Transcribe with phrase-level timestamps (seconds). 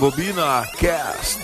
[0.00, 1.38] Rebobina Cast.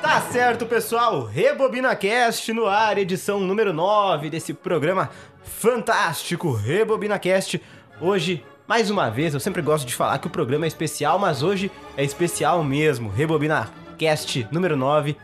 [0.00, 1.24] Tá certo, pessoal.
[1.24, 5.10] Rebobina Cast no ar, edição número 9 desse programa
[5.42, 7.60] fantástico Rebobina Cast.
[8.00, 11.42] Hoje, mais uma vez, eu sempre gosto de falar que o programa é especial, mas
[11.42, 13.10] hoje é especial mesmo.
[13.10, 15.14] Rebobina Cast número 9,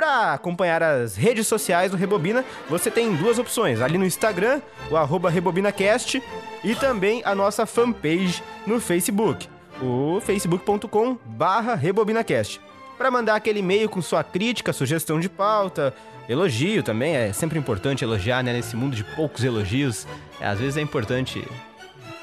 [0.00, 3.82] Para acompanhar as redes sociais do Rebobina, você tem duas opções.
[3.82, 6.22] Ali no Instagram, o RebobinaCast,
[6.64, 9.46] e também a nossa fanpage no Facebook,
[9.78, 12.62] o facebook.com barra RebobinaCast.
[12.96, 15.92] Para mandar aquele e-mail com sua crítica, sugestão de pauta,
[16.26, 18.54] elogio também, é sempre importante elogiar, né?
[18.54, 20.06] Nesse mundo de poucos elogios,
[20.40, 21.46] é, às vezes é importante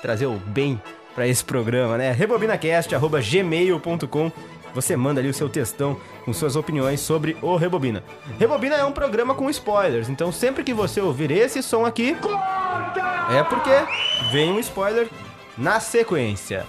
[0.01, 0.81] trazer o bem
[1.13, 2.11] para esse programa, né?
[2.11, 4.31] rebobinacast.gmail.com
[4.77, 8.03] você manda ali o seu textão com suas opiniões sobre o Rebobina.
[8.37, 12.15] Rebobina é um programa com spoilers, então sempre que você ouvir esse som aqui,
[13.35, 13.71] é porque
[14.31, 15.09] vem um spoiler
[15.57, 16.63] na sequência.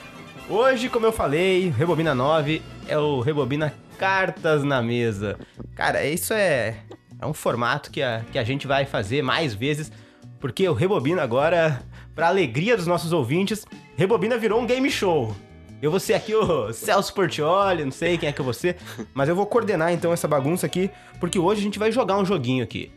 [0.48, 5.38] Hoje, como eu falei, Rebobina 9 é o Rebobina Cartas na Mesa.
[5.74, 6.76] Cara, isso é,
[7.20, 9.92] é um formato que a, que a gente vai fazer mais vezes,
[10.40, 11.82] porque o Rebobina agora,
[12.14, 13.66] para alegria dos nossos ouvintes,
[13.98, 15.36] Rebobina virou um game show.
[15.80, 18.76] Eu vou ser aqui o Celso Portioli, não sei quem é que eu vou ser,
[19.14, 20.90] mas eu vou coordenar então essa bagunça aqui,
[21.20, 22.90] porque hoje a gente vai jogar um joguinho aqui.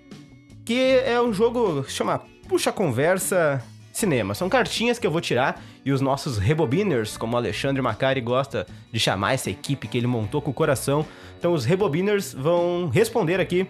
[0.65, 4.33] Que é um jogo que chama Puxa Conversa Cinema.
[4.33, 8.65] São cartinhas que eu vou tirar e os nossos rebobiners, como o Alexandre Macari gosta
[8.91, 11.05] de chamar essa equipe que ele montou com o coração.
[11.37, 13.67] Então os rebobiners vão responder aqui.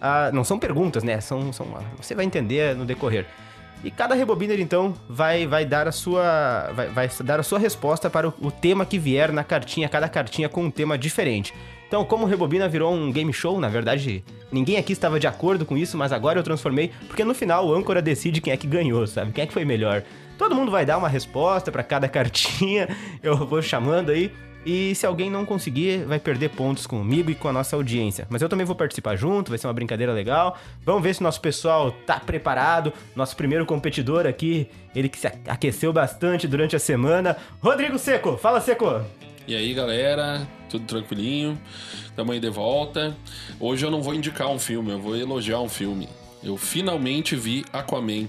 [0.00, 0.30] A...
[0.32, 1.20] Não são perguntas, né?
[1.20, 1.66] São, são...
[1.96, 3.26] Você vai entender no decorrer.
[3.84, 6.72] E cada rebobiner, então, vai, vai dar a sua.
[6.74, 10.08] Vai, vai dar a sua resposta para o, o, tema que vier na cartinha, cada
[10.08, 11.52] cartinha com um tema diferente.
[11.86, 15.76] Então, como Rebobina virou um game show, na verdade, ninguém aqui estava de acordo com
[15.76, 19.06] isso, mas agora eu transformei, porque no final o âncora decide quem é que ganhou,
[19.06, 19.32] sabe?
[19.32, 20.02] Quem é que foi melhor.
[20.38, 22.88] Todo mundo vai dar uma resposta para cada cartinha,
[23.22, 24.32] eu vou chamando aí.
[24.64, 28.26] E se alguém não conseguir, vai perder pontos comigo e com a nossa audiência.
[28.30, 30.56] Mas eu também vou participar junto, vai ser uma brincadeira legal.
[30.84, 32.92] Vamos ver se nosso pessoal tá preparado.
[33.14, 37.36] Nosso primeiro competidor aqui, ele que se aqueceu bastante durante a semana.
[37.60, 39.04] Rodrigo Seco, fala Seco!
[39.46, 41.60] E aí galera, tudo tranquilinho?
[42.16, 43.14] Tamo aí de volta.
[43.60, 46.08] Hoje eu não vou indicar um filme, eu vou elogiar um filme.
[46.42, 48.26] Eu finalmente vi Aquaman.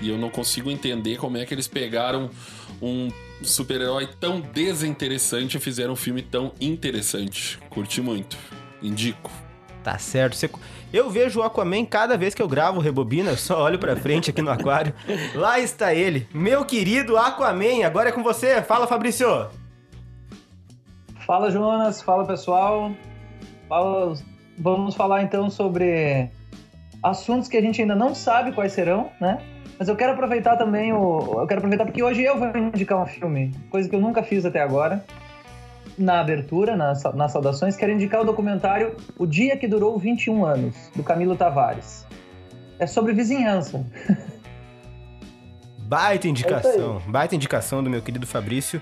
[0.00, 2.28] E eu não consigo entender como é que eles pegaram
[2.82, 3.08] um
[3.48, 7.58] super-herói tão desinteressante e fizeram um filme tão interessante.
[7.70, 8.36] Curti muito.
[8.82, 9.30] Indico.
[9.82, 10.36] Tá certo.
[10.36, 10.50] Você...
[10.92, 14.30] Eu vejo o Aquaman cada vez que eu gravo Rebobina, eu só olho pra frente
[14.30, 14.94] aqui no aquário.
[15.34, 17.84] Lá está ele, meu querido Aquaman.
[17.84, 18.62] Agora é com você.
[18.62, 19.48] Fala, Fabrício.
[21.26, 22.00] Fala, Jonas.
[22.00, 22.92] Fala, pessoal.
[23.68, 24.14] Fala...
[24.56, 26.30] Vamos falar então sobre
[27.02, 29.38] assuntos que a gente ainda não sabe quais serão, né?
[29.78, 31.40] Mas eu quero aproveitar também o.
[31.40, 34.44] Eu quero aproveitar porque hoje eu vou indicar um filme, coisa que eu nunca fiz
[34.44, 35.04] até agora.
[35.96, 40.90] Na abertura, nas, nas saudações, quero indicar o documentário O Dia que Durou 21 Anos,
[40.94, 42.04] do Camilo Tavares.
[42.78, 43.84] É sobre vizinhança.
[45.86, 48.80] Baita indicação, é baita indicação do meu querido Fabrício.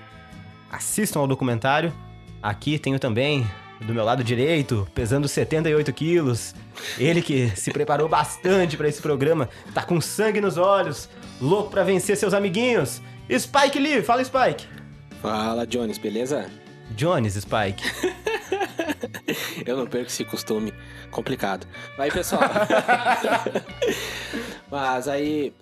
[0.71, 1.93] Assistam ao documentário.
[2.41, 3.45] Aqui tenho também
[3.81, 6.55] do meu lado direito, pesando 78 quilos.
[6.97, 11.09] Ele que se preparou bastante para esse programa, tá com sangue nos olhos,
[11.41, 13.01] louco para vencer seus amiguinhos.
[13.29, 14.67] Spike Lee, fala Spike.
[15.21, 16.49] Fala Jones, beleza?
[16.91, 17.83] Jones, Spike.
[19.65, 20.73] Eu não perco esse costume
[21.09, 21.65] complicado.
[21.97, 22.41] Vai, pessoal.
[24.69, 25.53] Mas aí.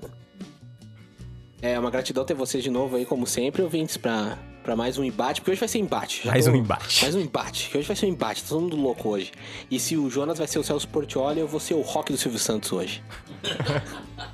[1.61, 5.03] É uma gratidão ter vocês de novo aí, como sempre, ouvintes, pra para mais um
[5.03, 6.21] embate, porque hoje vai ser embate.
[6.23, 6.51] Já mais tô...
[6.51, 7.01] um embate.
[7.01, 9.31] Mais um embate, que hoje vai ser um embate, tá todo mundo louco hoje.
[9.69, 12.17] E se o Jonas vai ser o Celso Portioli, eu vou ser o Rock do
[12.17, 13.03] Silvio Santos hoje.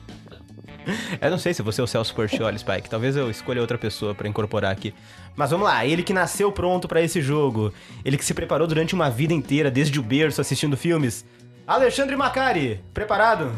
[1.19, 2.89] Eu não sei se você é o Celso Portioli, Spike.
[2.89, 4.93] Talvez eu escolha outra pessoa pra incorporar aqui.
[5.35, 7.73] Mas vamos lá, ele que nasceu pronto pra esse jogo.
[8.05, 11.25] Ele que se preparou durante uma vida inteira, desde o berço, assistindo filmes.
[11.65, 13.51] Alexandre Macari, preparado?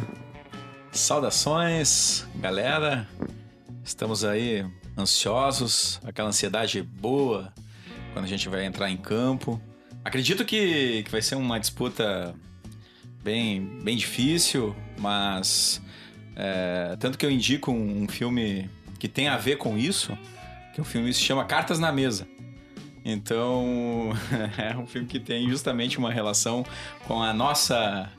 [0.92, 3.08] Saudações, galera.
[3.84, 4.66] Estamos aí
[5.00, 7.54] ansiosos, aquela ansiedade boa
[8.14, 9.62] quando a gente vai entrar em campo.
[10.04, 12.34] Acredito que, que vai ser uma disputa
[13.24, 15.82] bem, bem difícil, mas
[16.36, 20.18] é, tanto que eu indico um, um filme que tem a ver com isso,
[20.74, 22.28] que o filme se chama Cartas na Mesa.
[23.04, 24.12] Então,
[24.58, 26.66] é um filme que tem justamente uma relação
[27.08, 28.10] com a nossa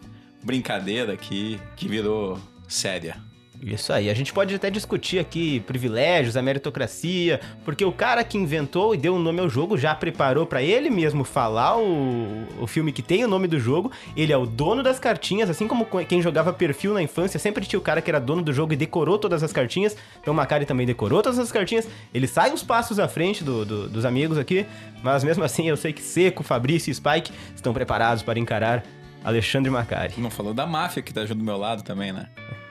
[0.43, 3.30] brincadeira aqui, que virou séria.
[3.63, 8.39] Isso aí, a gente pode até discutir aqui privilégios, a meritocracia, porque o cara que
[8.39, 12.47] inventou e deu o um nome ao jogo já preparou para ele mesmo falar o,
[12.59, 13.93] o filme que tem o nome do jogo.
[14.17, 17.79] Ele é o dono das cartinhas, assim como quem jogava perfil na infância, sempre tinha
[17.79, 19.95] o cara que era dono do jogo e decorou todas as cartinhas.
[20.21, 21.87] Então o Macari também decorou todas as cartinhas.
[22.15, 24.65] Ele sai uns passos à frente do, do, dos amigos aqui,
[25.03, 28.83] mas mesmo assim eu sei que Seco, Fabrício e Spike estão preparados para encarar
[29.23, 30.15] Alexandre Macari.
[30.17, 32.27] Não falou da máfia que tá junto do meu lado também, né?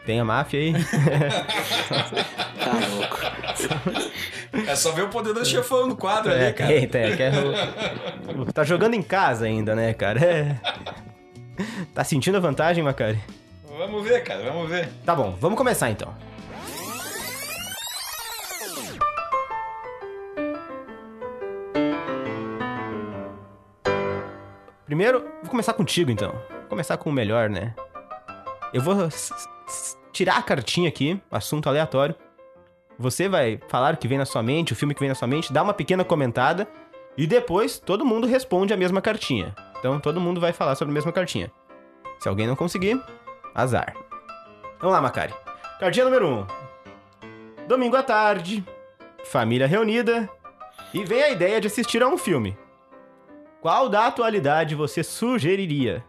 [0.10, 0.74] Tem a máfia aí.
[2.60, 3.20] Tá louco.
[4.68, 6.68] É só ver o poder do chefão no quadro É, ali, cara.
[6.74, 7.16] tem, tem.
[7.16, 7.32] que é
[8.36, 10.20] o- tá jogando em casa ainda, né, cara?
[10.20, 10.56] É.
[11.94, 13.20] Tá sentindo a vantagem, Macari?
[13.78, 14.90] Vamos ver, cara, vamos ver.
[15.06, 16.12] Tá bom, vamos começar então.
[24.86, 26.32] Primeiro, vou começar contigo então.
[26.32, 27.74] Vou começar com o melhor, né?
[28.74, 28.96] Eu vou
[30.20, 32.14] tirar a cartinha aqui, assunto aleatório.
[32.98, 35.30] Você vai falar o que vem na sua mente, o filme que vem na sua
[35.30, 36.68] mente, dá uma pequena comentada
[37.18, 39.56] e depois todo mundo responde a mesma cartinha.
[39.80, 41.50] Então todo mundo vai falar sobre a mesma cartinha.
[42.20, 43.02] Se alguém não conseguir,
[43.56, 43.96] azar.
[44.82, 45.34] Vamos lá, Macari.
[45.80, 46.34] Cartinha número 1.
[46.34, 46.48] Um.
[47.66, 48.62] Domingo à tarde,
[49.24, 50.30] família reunida
[50.94, 52.58] e vem a ideia de assistir a um filme.
[53.62, 56.04] Qual da atualidade você sugeriria?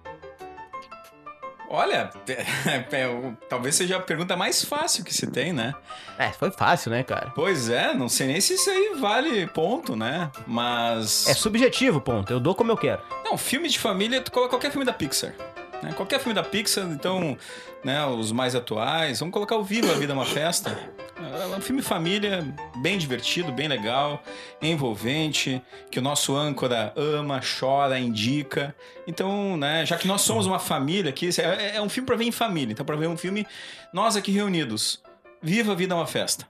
[1.72, 3.14] Olha, é,
[3.48, 5.72] talvez seja a pergunta mais fácil que se tem, né?
[6.18, 7.30] É, foi fácil, né, cara?
[7.32, 10.32] Pois é, não sei nem se isso aí vale ponto, né?
[10.48, 11.28] Mas.
[11.28, 12.32] É subjetivo, ponto.
[12.32, 13.00] Eu dou como eu quero.
[13.24, 15.32] Não, filme de família, tu coloca qualquer filme da Pixar.
[15.80, 15.92] Né?
[15.94, 17.38] Qualquer filme da Pixar, então,
[17.84, 19.20] né, os mais atuais.
[19.20, 20.76] Vamos colocar o Viva a Vida é uma Festa.
[21.22, 22.46] É um filme família,
[22.76, 24.22] bem divertido, bem legal,
[24.60, 28.74] envolvente, que o nosso âncora ama, chora, indica.
[29.06, 32.24] Então, né, já que nós somos uma família aqui, é, é um filme pra ver
[32.24, 32.72] em família.
[32.72, 33.46] Então, pra ver um filme,
[33.92, 35.02] nós aqui reunidos.
[35.42, 36.46] Viva a Vida é uma Festa.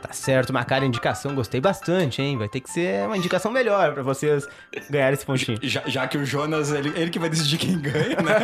[0.00, 2.36] Tá certo, Macari, indicação, gostei bastante, hein?
[2.36, 4.48] Vai ter que ser uma indicação melhor pra vocês
[4.90, 5.58] ganharem esse pontinho.
[5.62, 8.34] Já, já que o Jonas, ele, ele que vai decidir quem ganha, né?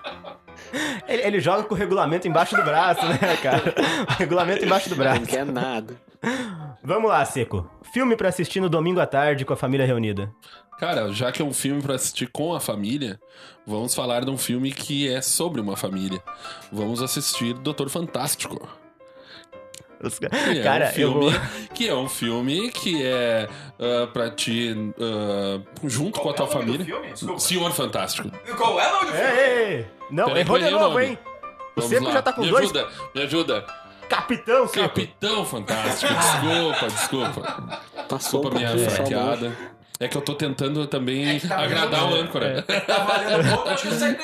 [1.08, 3.74] Ele, ele joga com o regulamento embaixo do braço, né, cara?
[4.08, 5.20] O regulamento embaixo do braço.
[5.20, 5.94] Não quer nada.
[6.82, 7.68] Vamos lá, Seco.
[7.92, 10.32] Filme pra assistir no domingo à tarde com a família reunida.
[10.78, 13.18] Cara, já que é um filme pra assistir com a família,
[13.66, 16.22] vamos falar de um filme que é sobre uma família.
[16.70, 18.68] Vamos assistir Doutor Fantástico.
[20.02, 21.40] Os- Que é Cara, um filme, eu vou...
[21.74, 23.48] que é um filme que é
[23.80, 26.86] ah, pra ti ah, junto com a tua família.
[27.38, 28.30] Senhor Fantástico.
[28.56, 29.86] Qual é o nome do Ei, ei, ei.
[30.10, 31.18] Não, Peraí, errou de o novo, hein?
[31.76, 32.64] O Seco já tá com me dois.
[32.64, 33.66] ajuda, me ajuda.
[34.08, 34.80] Capitão, Seco.
[34.88, 36.12] Capitão Fantástico.
[36.14, 37.80] Desculpa, desculpa.
[38.08, 39.75] Passou Desculpa um minha só franqueada.
[39.98, 42.62] É que eu tô tentando também agradar o âncora.
[42.62, 44.16] Tá valendo ponto, acho que você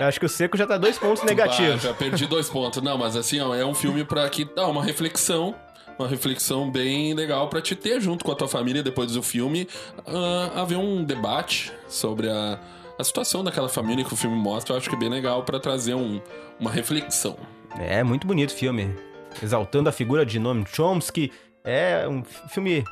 [0.00, 1.82] acho que o Seco já tá dois pontos negativos.
[1.82, 2.82] Já perdi dois pontos.
[2.82, 5.54] Não, mas assim, ó, é um filme pra que dá uma reflexão.
[5.98, 9.66] Uma reflexão bem legal pra te ter junto com a tua família depois do filme.
[10.06, 12.58] ah, haver um debate sobre a,
[12.98, 14.74] a situação daquela família que o filme mostra.
[14.74, 16.20] Eu acho que é bem legal pra trazer um,
[16.60, 17.36] uma reflexão.
[17.78, 18.94] É, muito bonito o filme.
[19.42, 21.32] Exaltando a figura de Noam Chomsky.
[21.64, 22.84] É um filme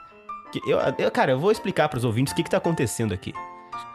[0.66, 3.32] eu, eu- cara, eu vou explicar pros ouvintes o que que tá acontecendo aqui.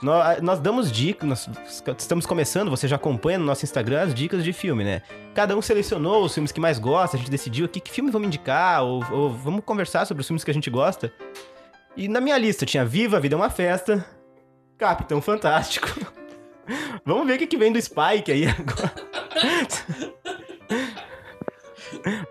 [0.01, 1.50] Nós, nós damos dicas, nós
[1.98, 5.01] estamos começando, você já acompanha no nosso Instagram as dicas de filme, né?
[5.34, 8.28] Cada um selecionou os filmes que mais gosta, a gente decidiu aqui que filme vamos
[8.28, 11.13] indicar, ou, ou vamos conversar sobre os filmes que a gente gosta.
[11.96, 14.06] E na minha lista tinha Viva, a Vida é uma Festa,
[14.78, 15.88] Capitão Fantástico.
[17.06, 18.94] vamos ver o que, que vem do Spike aí agora.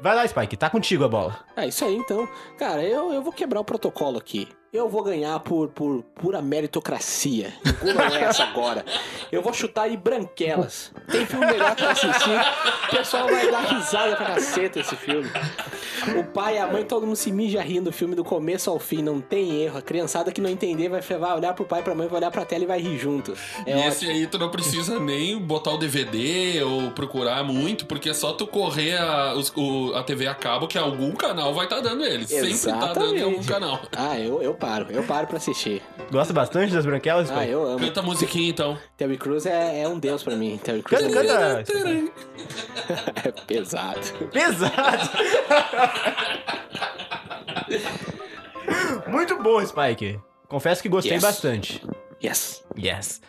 [0.01, 1.39] Vai lá, Spike, tá contigo a bola.
[1.57, 2.29] É isso aí, então.
[2.59, 4.49] Cara, eu, eu vou quebrar o protocolo aqui.
[4.71, 7.55] Eu vou ganhar por, por pura meritocracia.
[7.83, 8.85] Engulam essa agora.
[9.33, 10.93] Eu vou chutar aí branquelas.
[11.11, 12.39] Tem filme melhor pra assistir.
[12.87, 15.31] O pessoal vai dar risada pra caceta esse filme.
[16.19, 18.79] O pai e a mãe, todo mundo se mija rindo do filme do começo ao
[18.79, 19.79] fim, não tem erro.
[19.79, 22.31] A criançada que não entender vai, vai olhar pro pai e pra mãe, vai olhar
[22.31, 23.35] pra tela e vai rir junto.
[23.67, 28.11] É e esse aí tu não precisa nem botar o DVD ou procurar muito, porque
[28.11, 31.65] é só tu correr a, os- o- a TV a cabo que algum canal vai
[31.65, 32.27] estar dando ele.
[32.27, 33.47] Sempre tá dando em algum Exatamente.
[33.49, 33.81] canal.
[33.97, 35.83] Ah, eu, eu paro, eu paro pra assistir.
[36.11, 37.31] Gosta bastante das branquelas?
[37.31, 37.51] Ah, Spike?
[37.53, 37.79] eu amo.
[37.81, 38.79] Canta a musiquinha então.
[38.97, 40.59] Terry Crews é, é um deus pra mim.
[40.63, 41.89] Terry Crews Canta, é, canta.
[43.29, 44.01] é pesado.
[44.33, 45.11] Pesado.
[49.09, 50.21] Muito bom, Spike.
[50.49, 51.23] Confesso que gostei Yes.
[51.23, 51.87] bastante.
[52.23, 52.65] Yes.
[52.77, 53.21] Yes.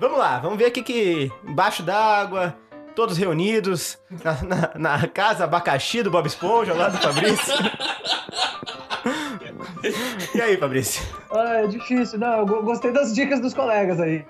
[0.00, 2.56] Vamos lá, vamos ver aqui que embaixo d'água,
[2.96, 7.54] todos reunidos, na, na- na casa abacaxi do Bob Esponja, lá do Fabrício.
[10.34, 11.02] e aí, Fabrício?
[11.30, 12.18] Ah, é difícil.
[12.18, 14.24] Não, eu go- gostei das dicas dos colegas aí.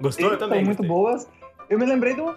[0.00, 0.30] Gostou?
[0.32, 0.64] Eu também.
[0.64, 0.88] muito gostei.
[0.88, 1.28] boas.
[1.70, 2.34] Eu me lembrei do.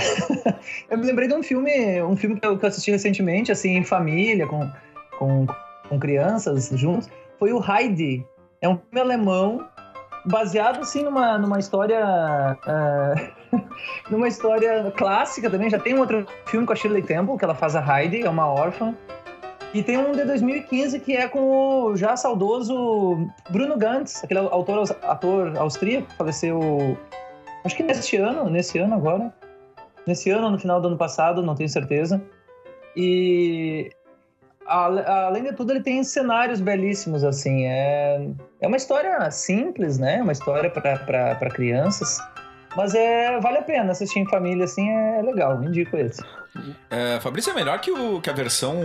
[0.90, 3.76] eu me lembrei de um filme, um filme que eu, que eu assisti recentemente, assim,
[3.76, 4.70] em família, com,
[5.18, 5.46] com,
[5.88, 7.08] com crianças juntos.
[7.38, 8.24] Foi o Heidi.
[8.60, 9.66] É um filme alemão,
[10.24, 12.00] baseado, assim, numa, numa história.
[12.02, 13.14] ah,
[14.10, 15.70] numa história clássica também.
[15.70, 18.28] Já tem um outro filme com a Shirley Temple, que ela faz a Heidi, é
[18.28, 18.94] uma órfã.
[19.72, 24.84] E tem um de 2015 que é com o já saudoso Bruno Gantz, aquele autor,
[25.02, 26.98] ator austríaco faleceu,
[27.64, 29.32] acho que neste ano, nesse ano agora.
[30.06, 32.20] Nesse ano, no final do ano passado, não tenho certeza.
[32.96, 33.90] E
[34.66, 37.66] além de tudo, ele tem cenários belíssimos, assim.
[37.66, 38.28] É,
[38.60, 40.22] é uma história simples, né?
[40.22, 42.18] Uma história para crianças.
[42.76, 45.62] Mas é, vale a pena assistir em família, assim, é legal.
[45.62, 46.22] Indico esse.
[46.88, 48.76] É, Fabrício é melhor que, o, que a versão.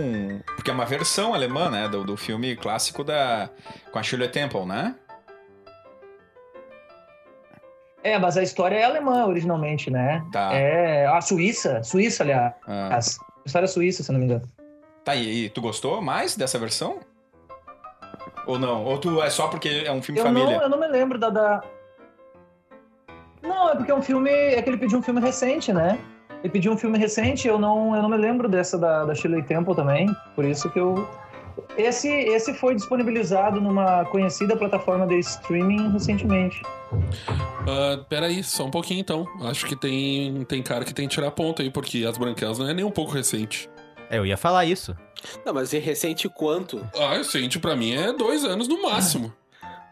[0.56, 1.88] Porque é uma versão alemã, né?
[1.88, 3.48] Do, do filme clássico da.
[3.92, 4.94] Com a Shirley Temple, né?
[8.06, 10.24] É, mas a história é alemã originalmente, né?
[10.30, 10.52] Tá.
[10.54, 12.54] É a Suíça, Suíça, aliás.
[12.64, 12.94] Ah.
[12.94, 12.98] A
[13.44, 14.42] história é suíça, se não me engano.
[15.04, 17.00] Tá, e, e tu gostou mais dessa versão?
[18.46, 18.84] Ou não?
[18.84, 20.56] Ou tu é só porque é um filme Eu família?
[20.56, 21.64] não, eu não me lembro da, da.
[23.42, 24.30] Não, é porque é um filme.
[24.30, 25.98] É que ele pediu um filme recente, né?
[26.44, 29.42] Ele pediu um filme recente, eu não, eu não me lembro dessa da, da Shirley
[29.42, 30.14] Temple também.
[30.36, 31.08] Por isso que eu.
[31.76, 36.62] Esse, esse foi disponibilizado numa conhecida plataforma de streaming recentemente.
[37.68, 39.26] Ah, peraí, só um pouquinho então.
[39.42, 42.68] Acho que tem, tem cara que tem que tirar ponto aí, porque as branquelas não
[42.68, 43.68] é nem um pouco recente.
[44.08, 44.96] É, eu ia falar isso.
[45.44, 46.86] Não, mas e recente quanto?
[46.98, 49.32] Ah, recente pra mim é dois anos no máximo.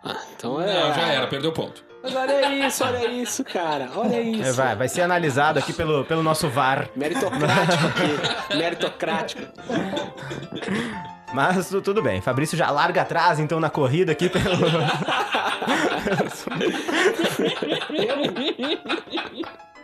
[0.05, 0.73] Ah, então é.
[0.73, 1.85] Não, já era, perdeu ponto.
[2.03, 3.91] Mas olha isso, olha isso, cara.
[3.97, 4.43] Olha isso.
[4.43, 6.91] É, vai, vai ser analisado aqui pelo, pelo nosso VAR.
[6.95, 8.57] Meritocrático aqui.
[8.57, 9.43] Meritocrático.
[11.35, 12.21] Mas tu- tudo bem.
[12.21, 14.45] Fabrício já larga atrás, então, na corrida aqui pelo.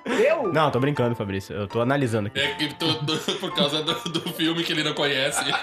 [0.06, 0.52] Eu?
[0.52, 1.54] Não, tô brincando, Fabrício.
[1.54, 2.38] Eu tô analisando aqui.
[2.40, 5.44] É que tu, tu- por causa do, do filme que ele não conhece.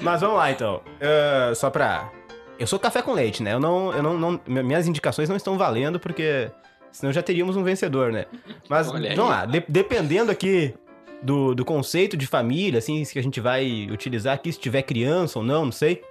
[0.00, 0.80] Mas vamos lá, então.
[1.00, 2.08] Ah, só pra.
[2.58, 3.52] Eu sou café com leite, né?
[3.54, 6.50] Eu não, eu não, não- mi- Minhas indicações não estão valendo, porque
[6.90, 8.24] senão já teríamos um vencedor, né?
[8.68, 9.16] Mas Olha aí.
[9.16, 10.74] vamos lá, de- dependendo aqui
[11.22, 15.38] do, do conceito de família, assim, que a gente vai utilizar aqui, se tiver criança
[15.38, 16.02] ou não, não sei.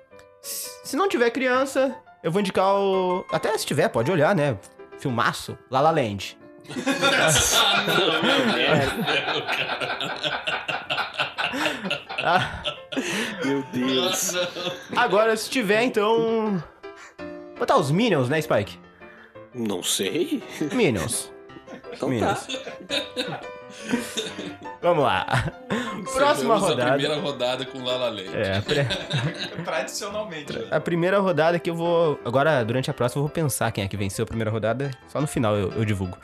[0.42, 3.26] Se não tiver criança, eu vou indicar o.
[3.32, 4.58] Até se tiver, pode olhar, né?
[5.00, 6.38] Filmaço, La La Land.
[12.24, 12.64] Ah,
[13.46, 14.34] Meu Deus.
[14.96, 16.62] agora, se tiver, então.
[17.58, 18.80] Botar os Minions, né, Spike?
[19.54, 20.42] Não sei.
[20.74, 21.32] Minions.
[21.92, 22.48] Então Minions.
[22.48, 23.40] tá.
[24.82, 25.26] Vamos lá.
[26.16, 26.84] Próxima rodada.
[26.90, 28.30] A primeira rodada com Lala Land.
[28.36, 30.54] É, a, pri- Tradicionalmente.
[30.54, 30.68] né?
[30.72, 32.20] a primeira rodada que eu vou.
[32.24, 34.92] Agora, durante a próxima, eu vou pensar quem é que venceu a primeira rodada.
[35.10, 36.18] Só no final eu, eu divulgo.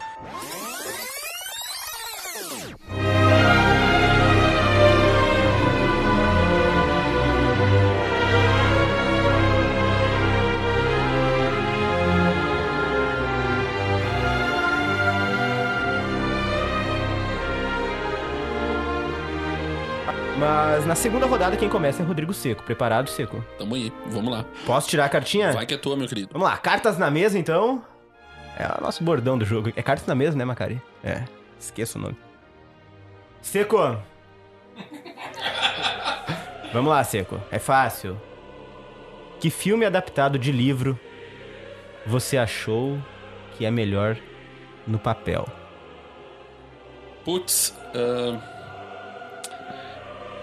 [20.37, 22.63] Mas na segunda rodada, quem começa é Rodrigo Seco.
[22.63, 23.43] Preparado, Seco?
[23.57, 24.45] Tamo aí, vamos lá.
[24.65, 25.53] Posso tirar a cartinha?
[25.53, 26.29] Vai que é tua, meu querido.
[26.33, 27.81] Vamos lá, cartas na mesa então.
[28.57, 29.71] É o nosso bordão do jogo.
[29.75, 30.81] É cartas na mesa, né, Macari?
[31.03, 31.23] É,
[31.59, 32.17] esqueça o nome.
[33.41, 33.97] Seco!
[36.73, 37.39] Vamos lá, Seco.
[37.49, 38.19] É fácil.
[39.39, 40.99] Que filme adaptado de livro
[42.05, 42.99] você achou
[43.57, 44.17] que é melhor
[44.85, 45.47] no papel?
[47.23, 48.54] Putz, ah,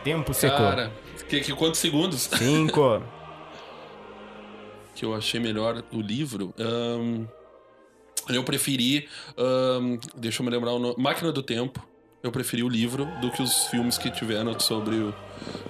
[0.04, 0.56] Tempo, Seco.
[0.56, 0.92] cara,
[1.28, 3.02] que, que, quantos segundos Cinco.
[4.94, 6.52] que eu achei melhor o livro?
[6.59, 7.26] Ahn,
[8.28, 11.87] eu preferi, ahn, deixa eu me lembrar o nome, Máquina do Tempo.
[12.23, 15.14] eu preferi o livro do que os filmes que tiveram sobre o,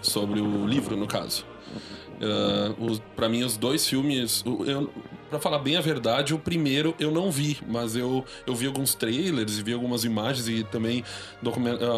[0.00, 1.46] sobre o livro, no caso.
[2.22, 4.44] Uh, para mim, os dois filmes.
[4.46, 4.88] Eu,
[5.32, 8.94] para falar bem a verdade, o primeiro eu não vi, mas eu, eu vi alguns
[8.94, 11.02] trailers e vi algumas imagens e também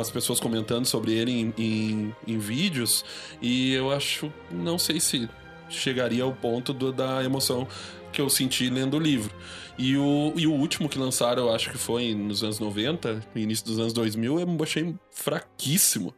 [0.00, 3.04] as pessoas comentando sobre ele em, em, em, vídeos.
[3.42, 4.32] E eu acho.
[4.52, 5.28] Não sei se
[5.68, 7.66] chegaria ao ponto do, da emoção
[8.12, 9.34] que eu senti lendo o livro.
[9.76, 13.40] E o, e o último que lançaram, eu acho que foi nos anos 90, no
[13.40, 16.14] início dos anos 2000, eu achei fraquíssimo.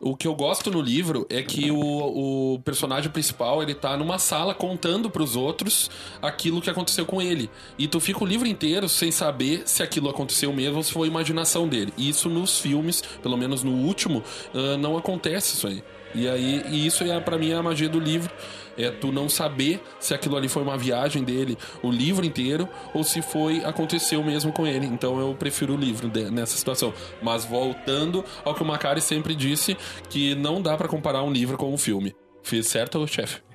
[0.00, 4.18] O que eu gosto no livro é que o, o personagem principal ele tá numa
[4.18, 7.50] sala contando para os outros aquilo que aconteceu com ele.
[7.78, 11.08] E tu fica o livro inteiro sem saber se aquilo aconteceu mesmo ou se foi
[11.08, 11.92] imaginação dele.
[11.96, 14.22] E isso nos filmes, pelo menos no último,
[14.54, 15.82] uh, não acontece isso aí.
[16.14, 18.30] E aí, e isso é para mim é a magia do livro
[18.76, 23.02] é tu não saber se aquilo ali foi uma viagem dele, o livro inteiro, ou
[23.04, 24.86] se foi aconteceu mesmo com ele.
[24.86, 26.92] Então eu prefiro o livro nessa situação.
[27.22, 29.76] Mas voltando ao que o Macari sempre disse,
[30.08, 32.14] que não dá para comparar um livro com um filme.
[32.42, 33.45] Fiz certo, chefe?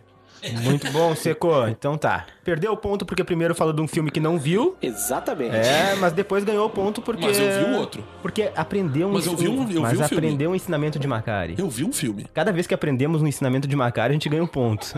[0.63, 1.67] Muito bom, Seco.
[1.67, 2.25] Então tá.
[2.43, 4.75] Perdeu o ponto porque primeiro falou de um filme que não viu.
[4.81, 5.55] Exatamente.
[5.55, 7.25] É, mas depois ganhou o ponto porque.
[7.25, 8.03] Mas eu vi o outro.
[8.21, 10.47] Porque aprendeu um Mas eu vi um, eu mas vi um aprendeu filme.
[10.47, 11.55] um ensinamento de Macari.
[11.57, 12.25] Eu vi um filme.
[12.33, 14.95] Cada vez que aprendemos um ensinamento de Macari, a gente ganha um ponto.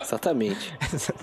[0.00, 0.74] Exatamente.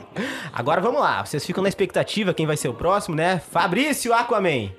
[0.54, 1.26] Agora vamos lá.
[1.26, 3.40] Vocês ficam na expectativa quem vai ser o próximo, né?
[3.40, 4.72] Fabrício Aquaman.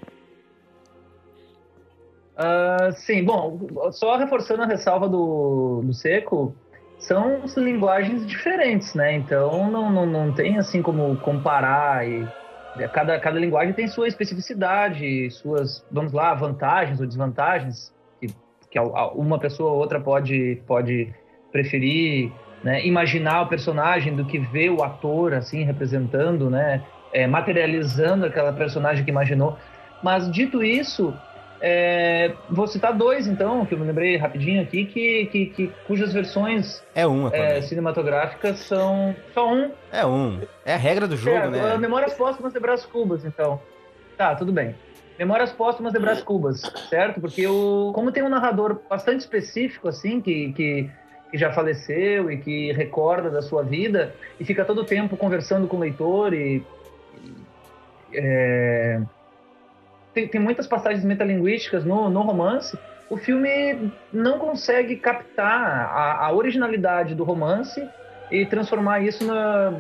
[2.39, 6.55] Uh, sim, bom, só reforçando a ressalva do, do Seco,
[6.99, 9.15] são linguagens diferentes, né?
[9.15, 12.27] Então não, não, não tem assim como comparar e
[12.93, 18.29] cada, cada linguagem tem sua especificidade, suas, vamos lá, vantagens ou desvantagens que,
[18.71, 18.79] que
[19.15, 21.13] uma pessoa ou outra pode, pode
[21.51, 22.31] preferir,
[22.63, 22.85] né?
[22.87, 26.83] Imaginar o personagem do que ver o ator assim representando, né?
[27.13, 29.57] É, materializando aquela personagem que imaginou.
[30.03, 31.15] Mas dito isso,
[31.61, 36.13] é, vou citar dois, então, que eu me lembrei rapidinho aqui, que, que, que cujas
[36.13, 39.71] versões é uma, é, cinematográficas são só um.
[39.91, 40.41] É um.
[40.65, 41.79] É a regra do jogo, é, né?
[41.79, 43.61] Memórias Póstumas de Brás Cubas, então.
[44.17, 44.75] Tá, tudo bem.
[45.19, 47.21] Memórias Póstumas de Brás Cubas, certo?
[47.21, 50.91] Porque o, como tem um narrador bastante específico, assim, que, que,
[51.31, 55.67] que já faleceu e que recorda da sua vida e fica todo o tempo conversando
[55.67, 56.63] com o leitor e...
[58.15, 59.03] É,
[60.19, 62.77] tem, tem muitas passagens metalinguísticas no, no romance,
[63.09, 67.89] o filme não consegue captar a, a originalidade do romance
[68.31, 69.73] e transformar isso na,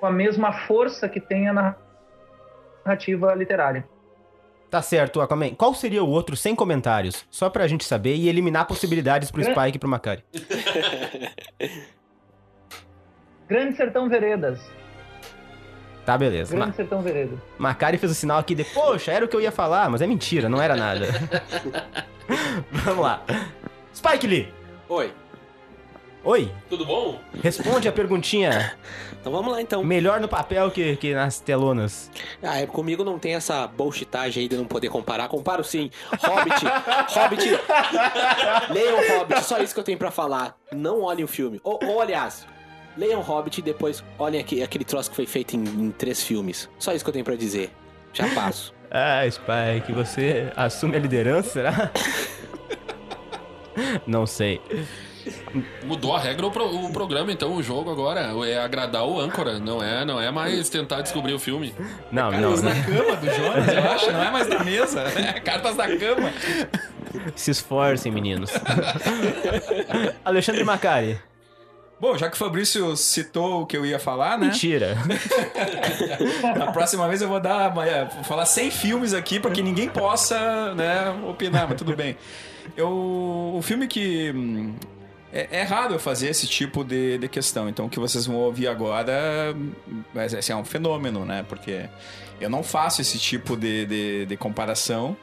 [0.00, 1.76] com a mesma força que tem a
[2.84, 3.86] narrativa literária.
[4.70, 5.54] Tá certo, Aquaman.
[5.54, 7.26] Qual seria o outro sem comentários?
[7.30, 10.22] Só pra gente saber e eliminar possibilidades pro Spike e pro Macari.
[13.48, 14.60] Grande Sertão Veredas.
[16.08, 16.54] Tá, beleza.
[16.54, 17.38] Grande Ma Sertão Veredas.
[17.58, 20.06] Macari fez o sinal aqui de, poxa, era o que eu ia falar, mas é
[20.06, 21.06] mentira, não era nada.
[22.72, 23.22] Vamos lá.
[23.94, 24.48] Spike Lee.
[24.88, 25.12] Oi.
[26.24, 26.50] Oi.
[26.70, 27.20] Tudo bom?
[27.42, 28.74] Responde a perguntinha.
[29.20, 29.82] Então vamos lá, então.
[29.82, 32.08] Melhor no papel que, que nas telonas.
[32.40, 35.26] Ah, é, comigo não tem essa bullshitagem aí de não poder comparar.
[35.26, 35.90] Comparo sim.
[36.22, 36.64] Hobbit.
[37.12, 37.50] Hobbit.
[38.72, 39.42] Leiam Hobbit.
[39.42, 40.56] Só isso que eu tenho pra falar.
[40.72, 41.60] Não olhem o filme.
[41.64, 42.46] Ou, ou aliás,
[42.98, 46.68] leiam Hobbit e depois olhem aqui, aquele troço que foi feito em, em três filmes.
[46.78, 47.70] Só isso que eu tenho pra dizer.
[48.12, 48.74] Já passo.
[48.90, 51.90] ah, Spike, você assume a liderança, será?
[54.06, 54.60] não sei.
[55.84, 59.58] Mudou a regra o, pro, o, programa, então, o jogo agora é agradar o âncora,
[59.58, 61.74] não é, não é mais tentar descobrir o filme.
[62.10, 62.56] Não, é não.
[62.56, 66.32] na cama do Jonas, eu acho, não é mais na mesa, é cartas na cama.
[67.36, 68.50] Se esforcem, meninos.
[70.24, 71.18] Alexandre Macari.
[72.00, 74.46] Bom, já que o Fabrício citou o que eu ia falar, né?
[74.46, 74.96] Mentira.
[76.56, 80.74] Na próxima vez eu vou dar, vou falar 100 filmes aqui para que ninguém possa,
[80.74, 82.16] né, opinar, mas tudo bem.
[82.76, 82.88] Eu,
[83.56, 84.74] o filme que hum,
[85.32, 87.68] é, é raro eu fazer esse tipo de, de questão.
[87.68, 89.54] Então, o que vocês vão ouvir agora
[90.38, 91.44] assim, é um fenômeno, né?
[91.48, 91.88] Porque
[92.40, 95.16] eu não faço esse tipo de, de, de comparação,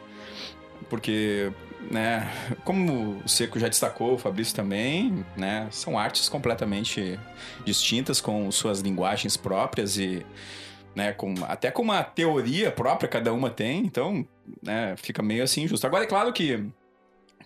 [0.90, 1.52] porque,
[1.92, 2.32] né?
[2.64, 5.68] Como o Seco já destacou, o Fabrício também, né?
[5.72, 7.20] São artes completamente
[7.64, 10.26] distintas, com suas linguagens próprias e
[10.96, 14.26] né, com, até com uma teoria própria cada uma tem, então
[14.64, 15.86] né, fica meio assim injusto.
[15.86, 16.66] Agora é claro que,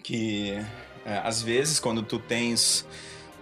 [0.03, 0.53] que
[1.05, 2.85] é, às vezes, quando tu tens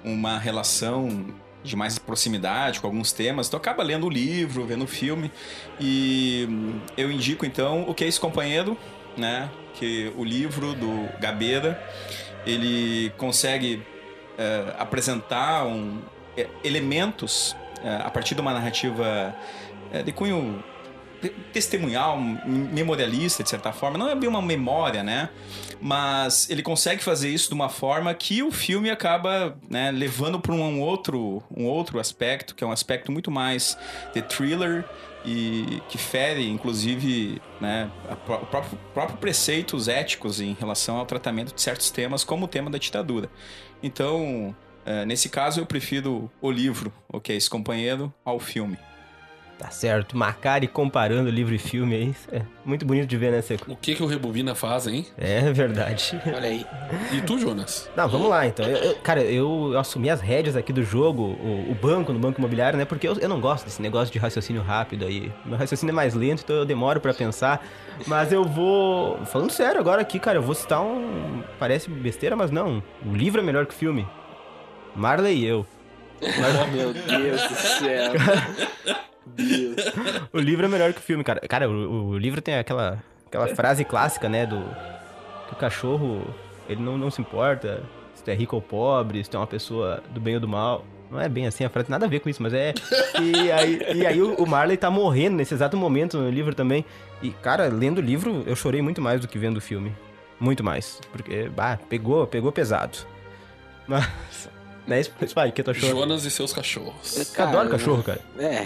[0.04, 1.28] uma relação
[1.64, 5.30] de mais proximidade com alguns temas, tu acaba lendo o livro, vendo o filme.
[5.80, 6.48] E
[6.96, 8.78] eu indico então o Que é esse companheiro,
[9.18, 9.50] né?
[9.74, 11.82] Que o livro do Gabeira
[12.46, 13.84] ele consegue
[14.38, 16.00] é, apresentar um,
[16.38, 19.36] é, elementos é, a partir de uma narrativa
[19.92, 20.64] é, de cunho
[21.22, 23.98] te- testemunhal, memorialista, de certa forma.
[23.98, 25.30] Não é bem uma memória, né?
[25.80, 30.54] Mas ele consegue fazer isso de uma forma que o filme acaba né, levando para
[30.54, 33.78] um outro, um outro aspecto, que é um aspecto muito mais
[34.14, 34.84] de thriller
[35.26, 41.62] e que fere, inclusive, né, o próprio, próprio preceitos éticos em relação ao tratamento de
[41.62, 43.30] certos temas, como o tema da ditadura.
[43.82, 48.78] Então, eh, nesse caso, eu prefiro o livro, ok, esse companheiro, ao filme.
[49.58, 50.16] Tá certo.
[50.16, 52.10] Macari comparando livro e filme aí.
[52.12, 53.72] isso É muito bonito de ver, né, Seco?
[53.72, 55.06] O que que o Rebobina faz, hein?
[55.18, 56.20] É verdade.
[56.28, 56.64] Olha aí.
[57.12, 57.90] E tu, Jonas?
[57.96, 58.64] Não, vamos lá então.
[58.68, 62.40] Eu- eu- cara, eu assumi as rédeas aqui do jogo, o, o banco, no banco
[62.40, 62.86] imobiliário, né?
[62.86, 65.32] Porque eu, eu não gosto desse negócio de raciocínio rápido aí.
[65.44, 67.66] Meu raciocínio é mais lento, então eu demoro pra pensar.
[68.06, 69.18] Mas eu vou.
[69.26, 71.42] Falando sério agora aqui, cara, eu vou citar um.
[71.58, 72.84] Parece besteira, mas não.
[73.04, 74.08] O livro é melhor que o filme.
[74.96, 75.66] Marley e eu.
[76.22, 78.12] Oh, meu Deus do céu.
[79.36, 79.76] Deus.
[80.34, 81.40] O livro é melhor que o filme, cara.
[81.42, 84.46] Cara, o, o livro tem aquela, aquela frase clássica, né?
[84.46, 84.64] Do.
[85.48, 86.26] Que o cachorro,
[86.68, 89.48] ele não, não se importa se tu é rico ou pobre, se tu é uma
[89.48, 90.86] pessoa do bem ou do mal.
[91.10, 92.74] Não é bem assim a frase, nada a ver com isso, mas é.
[93.22, 96.84] E aí, e aí o, Marley tá morrendo nesse exato momento no livro também.
[97.22, 99.96] E, cara, lendo o livro, eu chorei muito mais do que vendo o filme.
[100.40, 101.00] Muito mais.
[101.12, 102.98] Porque, bah, pegou, pegou pesado.
[103.88, 104.08] Mas.
[104.88, 105.90] Né, Spike, que tu achou?
[105.90, 107.36] Jonas e seus cachorros.
[107.38, 108.22] Eu adoro cachorro, cara.
[108.40, 108.66] É,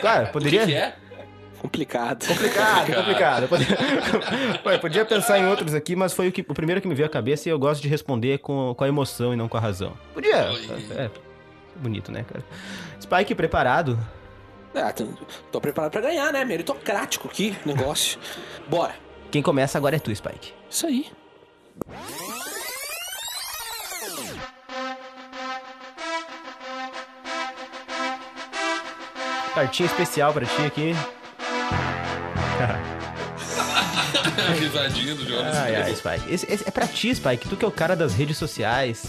[0.00, 0.66] Cara, O que, poderia.
[0.66, 0.94] que é?
[1.60, 2.26] complicado.
[2.26, 3.48] Complicado, complicado.
[3.48, 4.78] Podia...
[4.80, 7.10] Podia pensar em outros aqui, mas foi o, que, o primeiro que me veio à
[7.10, 9.92] cabeça e eu gosto de responder com, com a emoção e não com a razão.
[10.14, 10.50] Podia.
[10.50, 10.68] Oi.
[10.96, 11.10] É,
[11.76, 12.42] bonito, né, cara?
[13.00, 13.98] Spike, preparado?
[14.74, 15.06] Ah, tô,
[15.52, 16.44] tô preparado pra ganhar, né?
[16.44, 18.18] Meritocrático aqui, negócio.
[18.68, 18.94] Bora.
[19.30, 20.52] Quem começa agora é tu, Spike.
[20.68, 21.06] Isso aí.
[29.54, 30.94] Cartinha especial pra ti aqui.
[34.48, 35.56] A risadinha do Jonas.
[35.56, 36.32] Ai, ai, Spike.
[36.32, 37.48] Esse, esse é pra ti, Spike.
[37.48, 39.04] Tu que é o cara das redes sociais.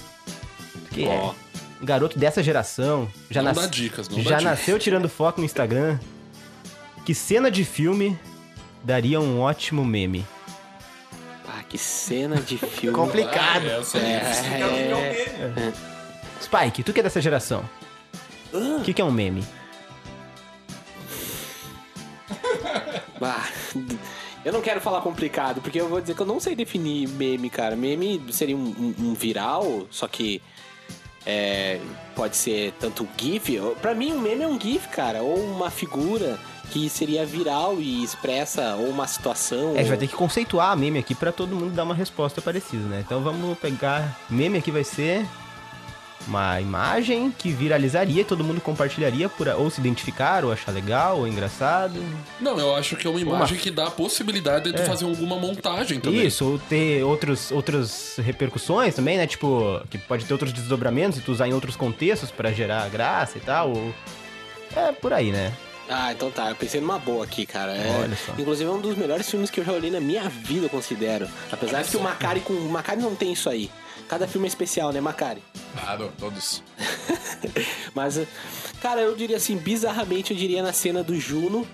[0.90, 1.12] Tu que Ó.
[1.12, 1.32] é
[1.82, 3.08] um garoto dessa geração.
[3.30, 4.84] Já, Não nas- dá dicas, não já dá nasceu dicas.
[4.84, 6.00] tirando foto no Instagram.
[7.06, 8.18] Que cena de filme
[8.84, 10.26] daria um ótimo meme?
[11.48, 12.96] Ah, que cena de filme.
[12.98, 13.66] Complicado.
[13.68, 14.04] Ah, essa aí.
[14.14, 15.74] É,
[16.42, 17.64] Spike, tu que é dessa geração.
[18.54, 19.44] O que, que é um meme?
[23.22, 23.48] Ah,
[24.44, 27.50] eu não quero falar complicado, porque eu vou dizer que eu não sei definir meme,
[27.50, 27.76] cara.
[27.76, 30.42] Meme seria um, um- um viral, só que
[31.26, 31.80] é,
[32.16, 33.60] pode ser tanto GIF.
[33.82, 36.40] Pra mim, um meme é um GIF, cara, ou uma figura
[36.72, 39.72] que seria viral e expressa ou uma situação.
[39.76, 41.94] É, a gente vai ter que conceituar a meme aqui pra todo mundo dar uma
[41.94, 43.04] resposta parecida, né?
[43.06, 44.18] Então vamos pegar.
[44.30, 45.28] Meme aqui vai ser
[46.28, 51.28] uma imagem que viralizaria, todo mundo compartilharia por ou se identificar, ou achar legal, ou
[51.28, 52.02] engraçado.
[52.40, 54.86] Não, eu acho que é uma imagem que dá a possibilidade de tu É.
[54.86, 56.26] fazer alguma montagem também.
[56.26, 59.28] Isso, ou ter outros, outras repercussões também, né?
[59.28, 63.38] Tipo, que pode ter outros desdobramentos e tu usar em outros contextos pra gerar graça
[63.38, 63.70] e tal.
[63.72, 63.94] Ou...
[64.76, 65.52] É por aí, né?
[65.90, 66.50] Ah, então tá.
[66.50, 67.74] Eu pensei numa boa aqui, cara.
[67.76, 68.32] É, Olha só.
[68.38, 71.28] Inclusive é um dos melhores filmes que eu já olhei na minha vida, eu considero.
[71.52, 72.04] Apesar Olha que o só.
[72.04, 73.70] Macari com o Macari não tem isso aí.
[74.12, 75.42] Cada filme é especial, né, Macari?
[75.74, 76.62] Claro, todos.
[77.96, 78.20] Mas,
[78.82, 81.66] cara, eu diria assim, bizarramente, eu diria na cena do Juno,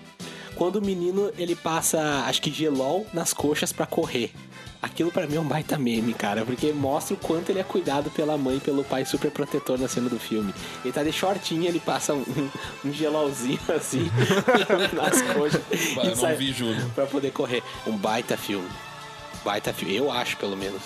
[0.54, 4.30] quando o menino ele passa, acho que gelol nas coxas pra correr.
[4.80, 8.08] Aquilo pra mim é um baita meme, cara, porque mostra o quanto ele é cuidado
[8.08, 10.54] pela mãe e pelo pai super protetor na cena do filme.
[10.84, 12.24] Ele tá de shortinho, ele passa um,
[12.84, 14.08] um gelolzinho assim
[14.92, 15.60] nas coxas
[16.16, 16.88] sai não vi Júnior.
[16.94, 17.64] pra poder correr.
[17.84, 18.68] Um baita filme.
[19.44, 20.82] Baita filme, eu acho pelo menos.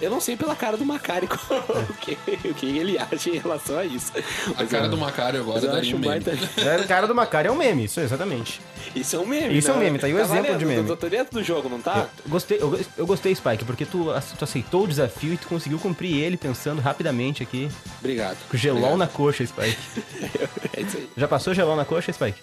[0.00, 1.26] Eu não sei pela cara do Macari
[1.88, 2.18] o que,
[2.48, 4.12] o que ele acha em relação a isso.
[4.48, 6.20] A Mas cara eu- do Macário agora eu acho um um meme.
[6.24, 6.38] baita.
[6.60, 8.60] É, O cara do Macari é um meme, isso, exatamente.
[8.94, 9.56] Isso é um meme.
[9.56, 9.84] Isso é um né?
[9.84, 10.88] meme, tá aí o exemplo valendo, de meme.
[10.88, 12.08] Eu tô dentro do jogo, não tá?
[12.24, 15.78] Eu gostei, eu, eu gostei, Spike, porque tu, tu aceitou o desafio e tu conseguiu
[15.78, 17.68] cumprir ele pensando rapidamente aqui.
[17.98, 18.36] Obrigado.
[18.50, 19.76] Com gelol na coxa, Spike.
[20.76, 21.08] É isso aí.
[21.16, 22.38] Já passou gelol na coxa, Spike?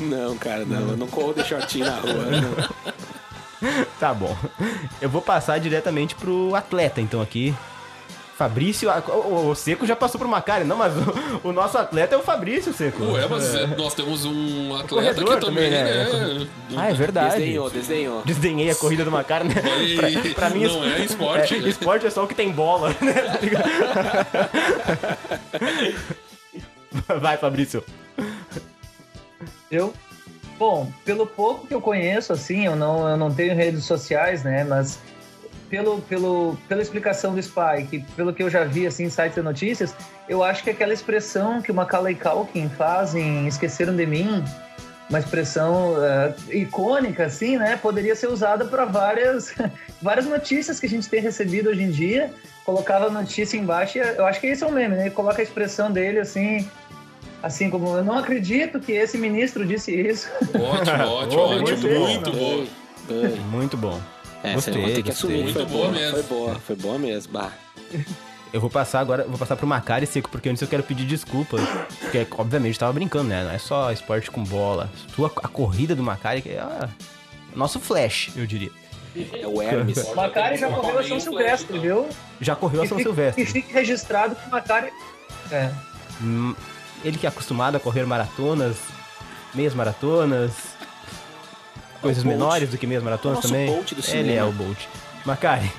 [0.00, 0.90] Não, cara, não.
[0.90, 2.12] Eu não corro de shortinho na rua.
[2.30, 2.96] não.
[3.98, 4.36] Tá bom.
[5.00, 7.54] Eu vou passar diretamente pro atleta, então, aqui.
[8.36, 8.90] Fabrício.
[8.90, 12.22] O, o Seco já passou pro Macari, não, mas o, o nosso atleta é o
[12.22, 13.02] Fabrício, Seco.
[13.12, 15.84] Ué, mas é, nós temos um atleta aqui também, também, né?
[15.84, 16.48] né?
[16.76, 17.36] Ah, é verdade.
[17.36, 18.22] Desdenhou, desdenhou.
[18.26, 19.54] Desdenhei a corrida do Macari, né?
[19.80, 21.68] E Pra mim, não é esporte, é, né?
[21.68, 23.14] esporte é só o que tem bola, né?
[23.14, 23.70] Tá ligado?
[27.20, 27.82] Vai, Fabrício.
[29.70, 29.94] Eu?
[30.58, 34.64] Bom, pelo pouco que eu conheço, assim, eu não, eu não tenho redes sociais, né?
[34.64, 34.98] Mas
[35.68, 39.42] pelo, pelo, pela explicação do Spike, pelo que eu já vi, assim, em sites de
[39.42, 39.94] notícias,
[40.28, 44.42] eu acho que aquela expressão que o Macaulay Culkin faz em Esqueceram de Mim,
[45.08, 47.76] uma expressão uh, icônica, assim, né?
[47.76, 49.54] Poderia ser usada para várias,
[50.02, 52.32] várias notícias que a gente tem recebido hoje em dia.
[52.64, 55.02] Colocava a notícia embaixo, eu acho que esse é um meme, né?
[55.02, 56.68] Ele coloca a expressão dele assim,
[57.46, 60.28] assim como eu não acredito que esse ministro disse isso.
[60.54, 61.70] Ótimo, ótimo, Boa, ótimo.
[61.70, 61.98] gostei.
[61.98, 62.66] Muito bom.
[63.50, 64.00] Muito bom.
[64.42, 65.12] É, Gostei, ter que gostei.
[65.12, 66.12] assumir que foi Muito boa boa, mesmo.
[66.12, 67.32] Foi boa, foi boa mesmo.
[67.32, 67.52] Bah.
[68.52, 71.60] Eu vou passar agora, vou passar pro Macari seco, porque antes eu quero pedir desculpas.
[72.00, 73.44] Porque, obviamente, tava brincando, né?
[73.44, 74.88] Não é só esporte com bola.
[75.14, 76.88] Tua, a corrida do Macari que é ah,
[77.54, 78.70] nosso flash, eu diria.
[79.32, 79.98] É o Hermes.
[79.98, 82.08] O Macari já correu a São Silvestre, viu?
[82.40, 83.42] Já correu a São Silvestre.
[83.42, 84.90] E fique registrado que o Macari.
[85.50, 85.70] É.
[86.22, 86.54] Hum,
[87.06, 88.76] Ele que é acostumado a correr maratonas,
[89.54, 90.52] meias maratonas,
[92.00, 92.34] coisas Bolt.
[92.36, 93.66] menores do que meias maratonas É o nosso também.
[93.74, 94.32] Bolt do Ele cinema.
[94.40, 94.78] é o Bolt.
[95.24, 95.70] Macari,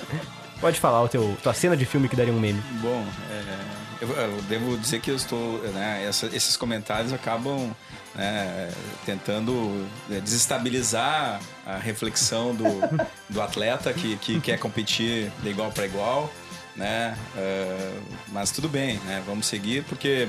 [0.60, 2.62] pode falar o teu, tua cena de filme que daria um meme.
[2.80, 3.58] Bom, é,
[4.00, 7.70] eu, eu devo dizer que eu estou, né, essa- esses comentários acabam
[8.14, 8.70] né,
[9.04, 12.64] tentando é, desestabilizar a reflexão do,
[13.28, 16.30] do atleta que, que quer competir de igual para igual,
[16.74, 17.16] né?
[17.36, 17.92] é,
[18.28, 19.22] mas tudo bem, né?
[19.26, 20.26] Vamos seguir porque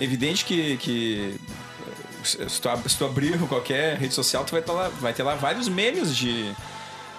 [0.00, 1.34] evidente que, que
[2.24, 5.34] se tu, se tu abrir qualquer rede social, tu vai ter lá, vai ter lá
[5.34, 6.52] vários memes de,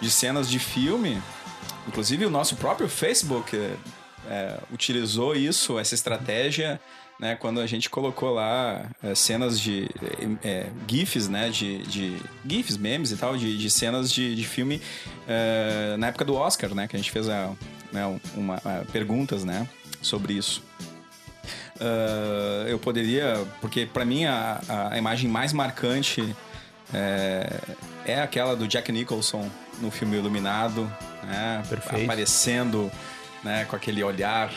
[0.01, 1.21] de cenas de filme.
[1.87, 3.75] Inclusive o nosso próprio Facebook é,
[4.29, 6.79] é, utilizou isso, essa estratégia,
[7.19, 9.89] né, quando a gente colocou lá é, cenas de
[10.43, 14.81] é, GIFs, né, de, de GIFs, memes e tal, de, de cenas de, de filme
[15.27, 17.51] é, na época do Oscar, né, que a gente fez a,
[17.91, 19.67] né, uma, a- perguntas, né,
[20.01, 20.61] sobre isso.
[21.79, 24.59] Ah, eu poderia, porque para mim a,
[24.91, 26.35] a imagem mais marcante
[26.93, 27.59] é,
[28.05, 29.49] é aquela do Jack Nicholson
[29.81, 30.91] no filme Iluminado,
[31.23, 31.63] né?
[31.69, 32.03] Perfeito.
[32.03, 32.91] Aparecendo
[33.43, 34.51] né, com aquele olhar,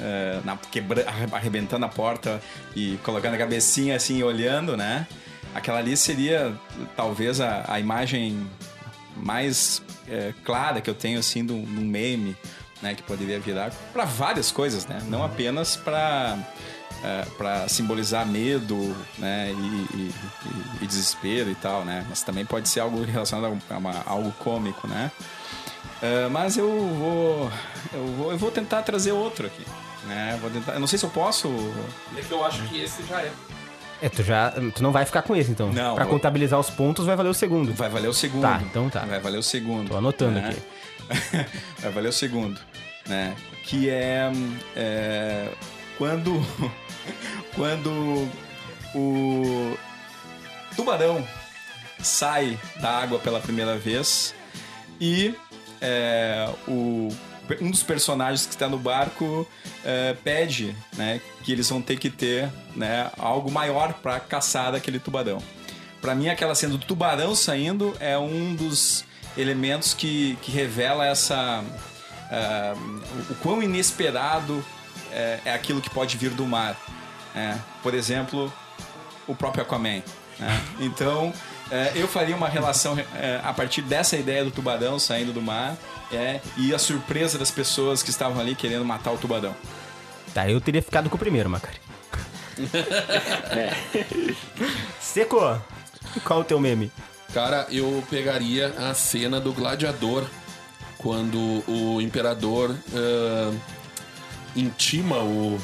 [0.00, 2.40] é, na, quebra, arrebentando a porta
[2.74, 5.06] e colocando a cabecinha assim e olhando, né?
[5.54, 6.54] Aquela ali seria
[6.96, 8.48] talvez a, a imagem
[9.16, 12.36] mais é, clara que eu tenho assim de um meme,
[12.82, 15.00] né, que poderia virar para várias coisas, né?
[15.08, 16.36] Não apenas para
[17.36, 20.10] para simbolizar medo, né, e, e-
[20.80, 22.02] e- e desespero e tal, né?
[22.08, 25.10] Mas também pode ser algo relacionado a, uma- algo cômico, né?
[26.00, 27.50] É, mas eu vou,
[27.92, 29.62] eu vou eu vou tentar trazer outro aqui,
[30.06, 30.38] né?
[30.40, 31.48] Vou tentar, eu não sei se eu posso.
[32.16, 33.30] É que eu acho que esse já é.
[34.02, 34.50] É, tu já.
[34.74, 35.72] Tu não vai ficar com esse, então.
[35.72, 37.72] Não, Pra eu- contabilizar os pontos, vai valer o segundo.
[37.74, 38.42] Vai valer o segundo.
[38.42, 39.00] Tá, então tá.
[39.00, 39.88] Vai valer o segundo.
[39.90, 40.48] Tô anotando né?
[40.48, 40.62] aqui.
[41.80, 42.60] Vai valer o segundo,
[43.06, 43.34] né?
[43.64, 44.30] Que é,
[44.76, 45.48] é,
[45.98, 46.32] quando
[47.54, 48.28] quando
[48.94, 49.76] o
[50.76, 51.26] tubarão
[52.00, 54.34] sai da água pela primeira vez
[55.00, 55.34] e
[55.80, 57.08] é, o,
[57.60, 59.46] um dos personagens que está no barco
[59.84, 64.98] é, pede né, que eles vão ter que ter né, algo maior para caçar aquele
[64.98, 65.42] tubarão.
[66.00, 69.04] Para mim, aquela cena do tubarão saindo é um dos
[69.36, 71.62] elementos que, que revela essa
[72.30, 74.64] ah, o, o quão inesperado
[75.12, 76.76] é, é aquilo que pode vir do mar.
[77.34, 77.60] né?
[77.82, 78.52] Por exemplo,
[79.26, 80.02] o próprio Aquaman.
[80.38, 80.60] né?
[80.80, 81.32] Então,
[81.70, 85.76] é, eu faria uma relação é, a partir dessa ideia do tubarão saindo do mar
[86.56, 89.54] e a surpresa das pessoas que estavam ali querendo matar o tubarão.
[90.32, 91.78] Tá, eu teria ficado com o primeiro, Macari.
[95.00, 95.60] Seco!
[96.22, 96.92] Qual o teu meme?
[97.34, 100.24] Cara, eu pegaria a cena do gladiador
[100.96, 103.52] quando o imperador ah,
[104.54, 105.60] intima o,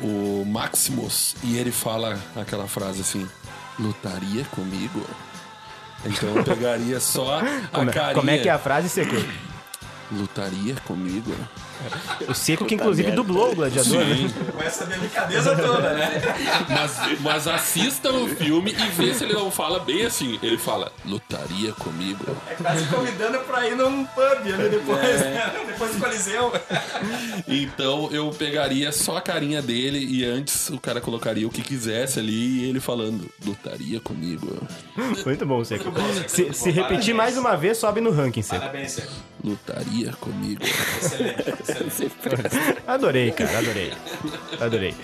[0.00, 3.28] o Maximus e ele fala aquela frase assim:
[3.78, 5.06] lutaria comigo?
[6.06, 8.14] Então eu pegaria só a Como, é- carinha.
[8.14, 9.14] como é que é a frase, Seco?
[10.10, 11.34] Lutaria comigo?
[12.28, 13.22] O Seco que inclusive merda.
[13.22, 13.98] dublou o gladiador.
[14.04, 14.30] né?
[14.52, 16.20] Com essa delicadeza toda, né?
[16.68, 20.38] Mas, mas assista o filme e vê se ele não fala bem assim.
[20.42, 22.24] Ele fala, lutaria comigo?
[22.62, 25.20] Tá se convidando pra ir num pub ali depois,
[25.66, 26.52] depois do Coliseu.
[27.48, 32.18] Então eu pegaria só a carinha dele e antes o cara colocaria o que quisesse
[32.20, 34.56] ali e ele falando, lutaria comigo?
[35.24, 35.92] Muito bom, Seco.
[36.28, 38.60] Se, se repetir mais uma vez, sobe no ranking, Seco.
[38.60, 39.12] Parabéns, Seco.
[39.44, 40.62] Lutaria comigo?
[42.86, 43.92] Adorei, cara, adorei.
[44.60, 44.94] Adorei.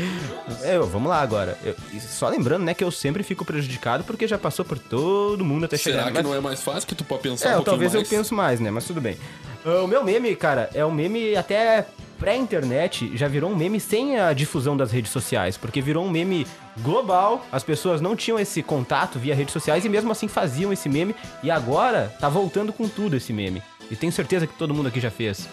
[0.62, 1.56] É, eu- vamos lá agora.
[1.64, 5.64] Eu- só lembrando, né, que eu sempre fico prejudicado porque já passou por todo mundo
[5.64, 5.98] até chegar.
[5.98, 8.04] Será que Mas- não é mais fácil que tu pode pensar É, um talvez mais?
[8.04, 8.70] eu penso mais, né?
[8.70, 9.16] Mas tudo bem.
[9.64, 11.86] Ah, O meu meme, cara, é um meme até
[12.18, 16.46] pré-internet, já virou um meme sem a difusão das redes sociais, porque virou um meme
[16.78, 20.88] global, as pessoas não tinham esse contato via redes sociais e mesmo assim faziam esse
[20.88, 23.62] meme, e agora tá voltando com tudo esse meme.
[23.90, 25.48] E tenho certeza que todo mundo aqui já fez.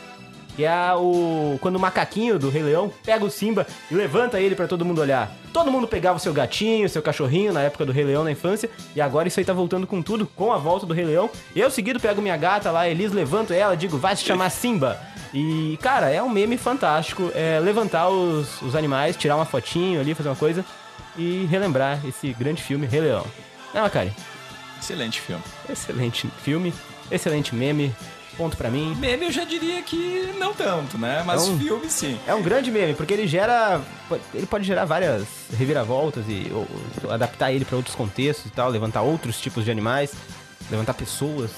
[0.55, 1.57] Que é o.
[1.59, 5.01] Quando o macaquinho do Rei Leão pega o Simba e levanta ele pra todo mundo
[5.01, 5.31] olhar.
[5.51, 8.69] Todo mundo pegava o seu gatinho, seu cachorrinho na época do Rei Leão na infância.
[8.95, 11.29] E agora isso aí tá voltando com tudo, com a volta do Rei Leão.
[11.55, 14.99] Eu seguido pego minha gata lá, Elis, levanto ela, digo, vai se chamar Simba.
[15.33, 17.29] E, cara, é um meme fantástico.
[17.35, 20.63] É levantar os, os animais, tirar uma fotinho ali, fazer uma coisa.
[21.17, 23.25] E relembrar esse grande filme, Rei Leão.
[23.73, 24.13] Não, Macari?
[24.81, 25.41] Excelente filme.
[25.69, 26.73] Excelente filme,
[27.11, 27.93] excelente meme.
[28.37, 28.93] Ponto pra mim.
[28.99, 31.23] Meme eu já diria que não tanto, né?
[31.25, 32.19] Mas É um- filme sim.
[32.27, 33.79] É um grande meme, porque ele gera.
[34.33, 35.23] Ele pode gerar várias
[35.57, 40.11] reviravoltas e ou- adaptar ele pra outros contextos e tal, levantar outros tipos de animais,
[40.69, 41.51] levantar pessoas,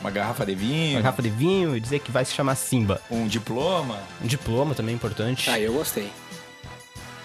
[0.00, 3.00] Uma garrafa de vinho, uma garrafa de vinho e dizer que vai se chamar Simba.
[3.10, 3.98] um diploma.
[4.22, 5.48] Um diploma também é importante.
[5.48, 6.10] Ah, eu gostei.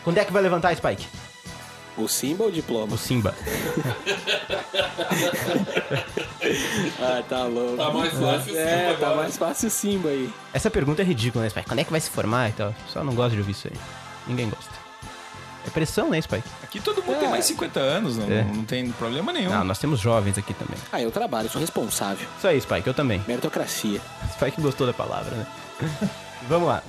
[0.04, 1.06] Quando é que vai levantar, Spike?
[2.00, 2.94] O Simba ou o diploma?
[2.94, 3.36] O Simba.
[7.02, 7.78] Ah, tá louco.
[7.78, 9.16] Tá mais fácil o É, Simba tá agora.
[9.22, 10.34] mais fácil o Simba aí.
[10.54, 11.68] Essa pergunta é ridícula, né, Spike?
[11.68, 12.74] Quando é que vai se formar e tal?
[12.92, 13.80] Só não gosto de ouvir isso aí.
[14.28, 14.72] Ninguém gosta.
[15.68, 16.48] É pressão, né, Spike?
[16.64, 17.20] Aqui todo mundo É.
[17.20, 18.44] tem mais 50 anos, não, É.
[18.44, 19.50] não tem problema nenhum.
[19.52, 20.78] Não, nós temos jovens aqui também.
[20.92, 22.28] Ah, eu trabalho, sou responsável.
[22.38, 23.22] Isso aí, Spike, eu também.
[23.28, 24.00] Meritocracia.
[24.34, 25.48] Spike gostou da palavra, né?
[26.48, 26.82] Vamos lá.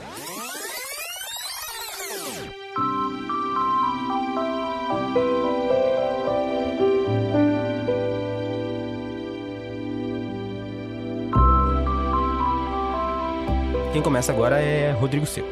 [13.93, 15.49] Quem começa agora é Rodrigo Seco.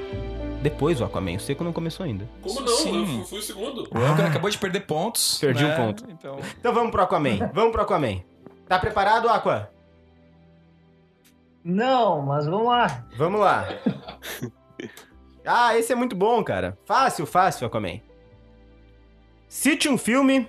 [0.62, 1.36] Depois o Aquaman.
[1.36, 2.28] O Seco não começou ainda.
[2.40, 2.68] Como não?
[2.68, 3.18] Sim.
[3.18, 3.88] Eu fui, o segundo.
[3.92, 5.38] O Anker acabou de perder pontos.
[5.38, 5.72] Perdi né?
[5.72, 6.04] um ponto.
[6.08, 7.50] Então, Então vamos pro Aquaman.
[7.52, 8.22] Vamos pro Aquaman.
[8.68, 9.70] Tá preparado, Aqua?
[11.64, 13.06] Não, mas vamos lá.
[13.16, 13.68] Vamos lá.
[15.44, 16.78] Ah, esse é muito bom, cara.
[16.84, 18.00] Fácil, fácil, Aquaman.
[19.48, 20.48] Cite um filme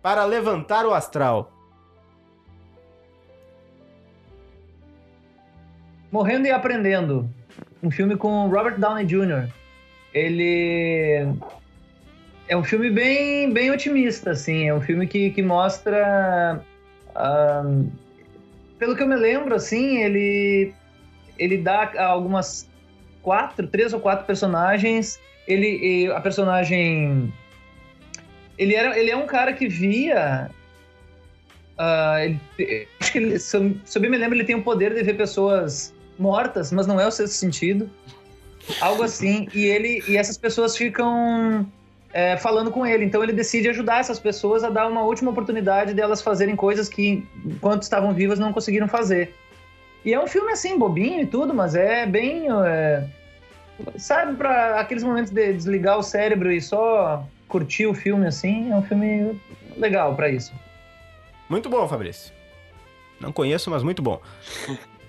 [0.00, 1.52] para levantar o astral.
[6.10, 7.28] Morrendo e Aprendendo.
[7.82, 9.48] Um filme com Robert Downey Jr.
[10.14, 11.26] Ele
[12.48, 14.68] é um filme bem, bem otimista, assim.
[14.68, 16.60] É um filme que, que mostra...
[17.14, 17.86] ahn,
[18.78, 20.72] pelo que eu me lembro, assim, ele,
[21.38, 22.68] ele dá algumas
[23.22, 25.18] quatro, três ou quatro personagens.
[25.46, 27.32] Ele, a personagem...
[28.58, 30.50] Ele, era, ele é um cara que via...
[31.76, 34.62] ah, ele- acho que ele, se eu, se eu bem me lembro, ele tem o
[34.62, 37.90] poder de ver pessoas mortas, mas não é o sexto sentido.
[38.80, 39.48] Algo assim.
[39.54, 41.66] E ele e essas pessoas ficam
[42.12, 43.04] é, falando com ele.
[43.04, 47.26] Então ele decide ajudar essas pessoas a dar uma última oportunidade delas fazerem coisas que,
[47.44, 49.34] enquanto estavam vivas, não conseguiram fazer.
[50.04, 52.46] E é um filme assim, bobinho e tudo, mas é bem.
[52.64, 53.06] é,
[53.96, 58.76] sabe, para aqueles momentos de desligar o cérebro e só curtir o filme assim, é
[58.76, 59.40] um filme
[59.76, 60.52] legal para isso.
[61.48, 62.32] Muito bom, Fabrício.
[63.20, 64.20] Não conheço, mas muito bom.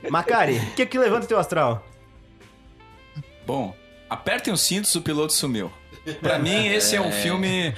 [0.09, 1.85] Macari, o que que levanta teu astral?
[3.45, 3.73] bom,
[4.09, 5.71] apertem os cintos, o piloto sumiu.
[6.21, 7.73] Pra mim, esse é um filme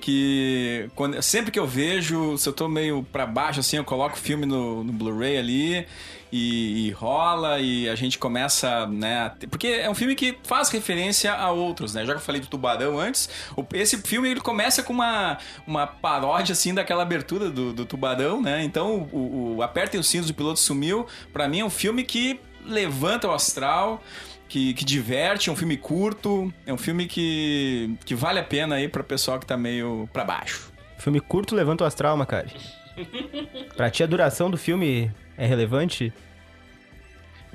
[0.00, 4.16] que quando, sempre que eu vejo, se eu tô meio pra baixo assim, eu coloco
[4.16, 5.86] o filme no, no Blu-ray ali
[6.32, 9.30] e, e rola e a gente começa, né?
[9.50, 12.06] Porque é um filme que faz referência a outros, né?
[12.06, 15.86] Já que eu falei do Tubarão antes, o- esse filme ele começa com uma, uma
[15.86, 18.64] paródia assim daquela abertura do, do Tubarão, né?
[18.64, 21.06] Então, o, o Apertem os cintos, o piloto sumiu.
[21.32, 24.02] Pra mim é um filme que levanta o astral
[24.48, 28.76] que, que diverte, é um filme curto, é um filme que, que vale a pena
[28.76, 30.70] aí pra pessoal que tá meio pra baixo.
[30.98, 32.52] Filme curto levanta o astral, Macari.
[33.76, 36.12] pra ti a duração do filme é relevante?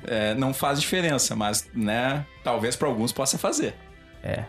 [0.04, 3.74] É, não faz diferença, mas, né, talvez pra alguns possa fazer.
[4.22, 4.44] É.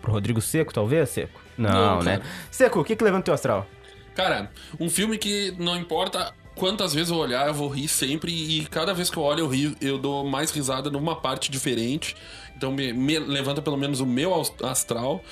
[0.00, 1.40] Pro Rodrigo Seco, talvez, Seco?
[1.56, 2.22] Não, Não, né?
[2.50, 3.66] Seco, o que que levanta teu astral?
[4.14, 8.32] Cara, um filme que não importa quantas vezes eu olhar, eu vou rir sempre.
[8.32, 12.16] E cada vez que eu olho, eu rio, eu dou mais risada numa parte diferente.
[12.56, 15.22] Então me, me levanta pelo menos o meu astral.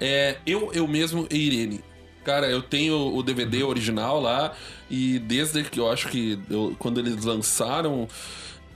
[0.00, 1.84] É Eu, Eu Mesmo e Irene.
[2.26, 4.52] Cara, eu tenho o DVD original lá.
[4.90, 8.08] E desde que eu acho que eu- quando eles lançaram.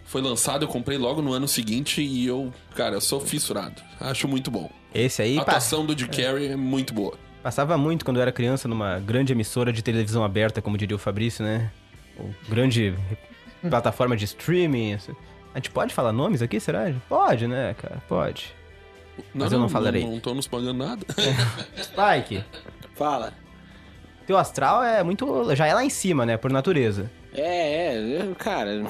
[0.04, 3.80] Foi lançado, eu comprei logo no ano seguinte e eu, cara, eu sou fissurado.
[4.00, 4.68] Acho muito bom.
[4.94, 7.14] Esse aí A pa- atuação do Jim Carrey é muito boa.
[7.42, 10.98] passava muito quando eu era criança numa grande emissora de televisão aberta, como diria o
[10.98, 11.70] Fabrício, né?
[12.18, 12.94] Ou grande
[13.68, 14.94] plataforma de streaming.
[15.54, 16.92] A gente pode falar nomes aqui, será?
[17.08, 18.02] Pode, né, cara?
[18.08, 18.52] Pode.
[19.34, 20.04] Mas eu não falarei.
[20.04, 21.04] Não, tô nos pagando nada.
[21.82, 22.44] Spike,
[22.96, 23.32] Fala.
[24.30, 25.54] Teu astral é muito.
[25.56, 26.36] Já é lá em cima, né?
[26.36, 27.10] Por natureza.
[27.34, 28.86] É, é, cara.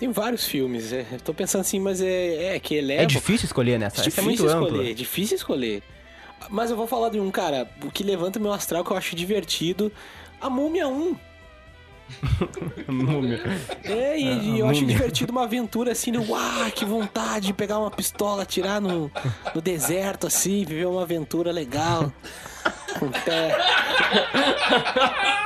[0.00, 0.92] Tem vários filmes.
[0.92, 3.02] É, tô pensando assim, mas é, é que eleva.
[3.02, 3.80] É difícil escolher.
[3.80, 4.68] Essa é muito difícil ampla.
[4.68, 5.82] escolher, difícil escolher.
[6.50, 9.14] Mas eu vou falar de um, cara, o que levanta meu astral que eu acho
[9.14, 9.92] divertido.
[10.40, 11.16] A Múmia 1.
[12.88, 13.40] Múmia.
[13.84, 16.18] É, e, e eu acho divertido uma aventura assim, né?
[16.18, 19.10] Uau, que vontade de pegar uma pistola, atirar no,
[19.54, 22.12] no deserto, assim, viver uma aventura legal.
[22.98, 23.56] Com pé.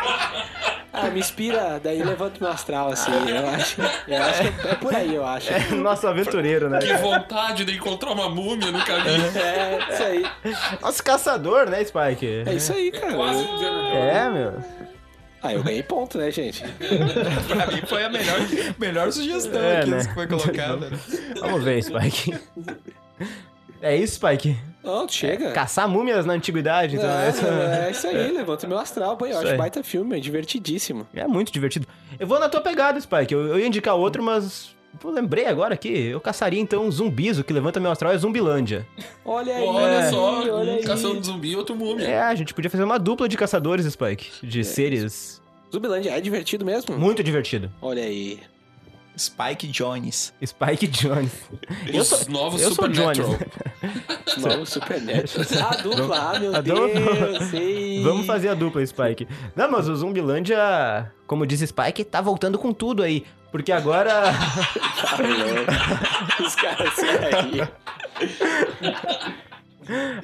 [0.93, 3.13] Ah, me inspira, daí levanto meu astral, assim.
[3.13, 5.53] Eu acho, eu acho que é por aí, eu acho.
[5.53, 6.81] É nosso aventureiro, né?
[6.81, 9.27] Que vontade de encontrar uma múmia no caminho.
[9.39, 10.27] É, isso aí.
[10.83, 12.43] Nosso caçador, né, Spike?
[12.45, 13.15] É isso aí, cara.
[13.15, 13.45] Quase.
[13.95, 14.55] É, meu.
[15.43, 16.63] Ah, eu ganhei ponto, né, gente?
[17.49, 18.39] pra mim foi a melhor,
[18.79, 20.05] melhor sugestão É, aqui né?
[20.05, 20.91] que foi colocada.
[21.41, 22.35] Vamos ver, Spike.
[23.81, 24.57] É isso, Spike?
[24.85, 25.53] Não, chega.
[25.53, 27.09] Caçar múmias na antiguidade, então.
[27.11, 27.47] É, essa-
[27.87, 29.25] é isso aí, levanta meu astral, pô.
[29.25, 29.57] Eu Isso acho aí.
[29.57, 31.07] baita filme, é divertidíssimo.
[31.15, 31.87] É muito divertido.
[32.19, 33.33] Eu vou na tua pegada, Spike.
[33.33, 34.75] Eu, eu ia indicar outro, mas.
[35.03, 35.89] Eu lembrei agora aqui.
[35.89, 37.39] Eu caçaria então zumbis.
[37.39, 38.87] O que levanta meu astral é Zumbilândia.
[39.25, 40.83] Olha aí, Olha só, olha um aí.
[40.85, 42.07] caçando zumbi e outro múmia.
[42.07, 44.31] É, a gente podia fazer uma dupla de caçadores, Spike.
[44.43, 44.47] É.
[44.47, 45.41] De seres.
[45.73, 46.99] Zumbilândia é divertido mesmo?
[46.99, 47.71] Muito divertido.
[47.81, 48.41] Olha aí.
[49.17, 50.33] Spike Jones.
[50.45, 51.33] Spike Jones.
[51.93, 53.37] Eu Os sou, novos eu sou Supernatural.
[53.37, 54.37] Jones.
[54.39, 55.41] Novo Super Neto.
[55.41, 56.89] A dupla, ah, meu A dupla.
[56.89, 57.45] Deus.
[57.51, 58.03] sim.
[58.03, 59.29] Vamos fazer a dupla, Spike.
[59.55, 63.25] Não, mas o Zumbilândia, como diz Spike, tá voltando com tudo aí.
[63.51, 64.11] Porque agora.
[64.13, 66.47] Tá louco.
[66.47, 67.69] Os caras aí.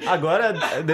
[0.07, 0.53] Agora.
[0.53, 0.93] de-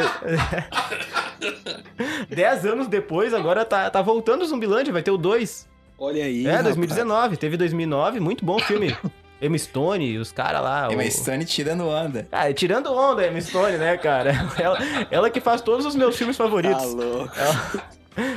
[2.35, 5.69] Dez anos depois, agora tá, tá voltando o Zumbilândia, vai ter o 2.
[5.97, 6.45] Olha aí.
[6.45, 6.65] É, rapaz.
[6.65, 7.37] 2019.
[7.37, 8.95] Teve 2009, muito bom filme.
[9.41, 10.87] Emma Stone, os caras lá.
[10.91, 12.27] Emma o- Stone tirando onda.
[12.31, 14.31] Ah, tirando onda, a Emma Stone, né, cara?
[14.57, 14.77] Ela,
[15.11, 16.93] ela que faz todos os meus filmes Tá favoritos.
[16.93, 17.31] louco.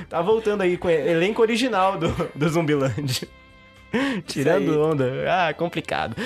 [0.09, 3.29] Tá voltando aí com o elenco original do, do Zumbilândia.
[4.27, 5.07] Tirando onda.
[5.29, 6.17] Ah, complicado.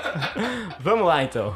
[0.80, 1.54] Vamos lá, então.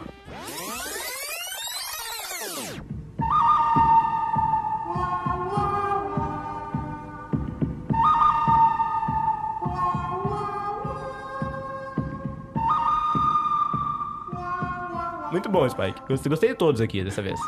[15.31, 16.01] Muito bom, Spike.
[16.09, 17.39] Gostei gostei de todos aqui dessa vez.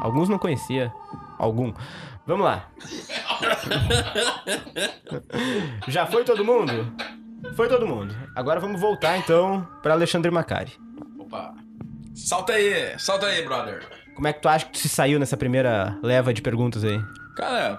[0.00, 0.92] Alguns não conhecia.
[1.38, 1.72] Algum.
[2.26, 2.68] Vamos lá.
[5.86, 6.92] Já foi todo mundo?
[7.54, 8.14] Foi todo mundo.
[8.34, 10.72] Agora vamos voltar então pra Alexandre Macari.
[11.18, 11.54] Opa.
[12.14, 13.82] Salta aí, salta aí, brother.
[14.14, 16.98] Como é que tu acha que tu se saiu nessa primeira leva de perguntas aí?
[17.36, 17.78] Cara,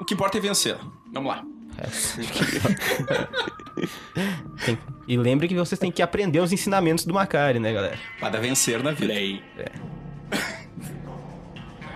[0.00, 0.76] o que importa é vencer.
[1.12, 1.42] Vamos lá.
[4.64, 4.78] Tem-
[5.08, 7.98] E lembre que vocês têm que aprender os ensinamentos do Macari, né, galera?
[8.20, 9.12] Para vencer na vida.
[9.12, 9.42] aí.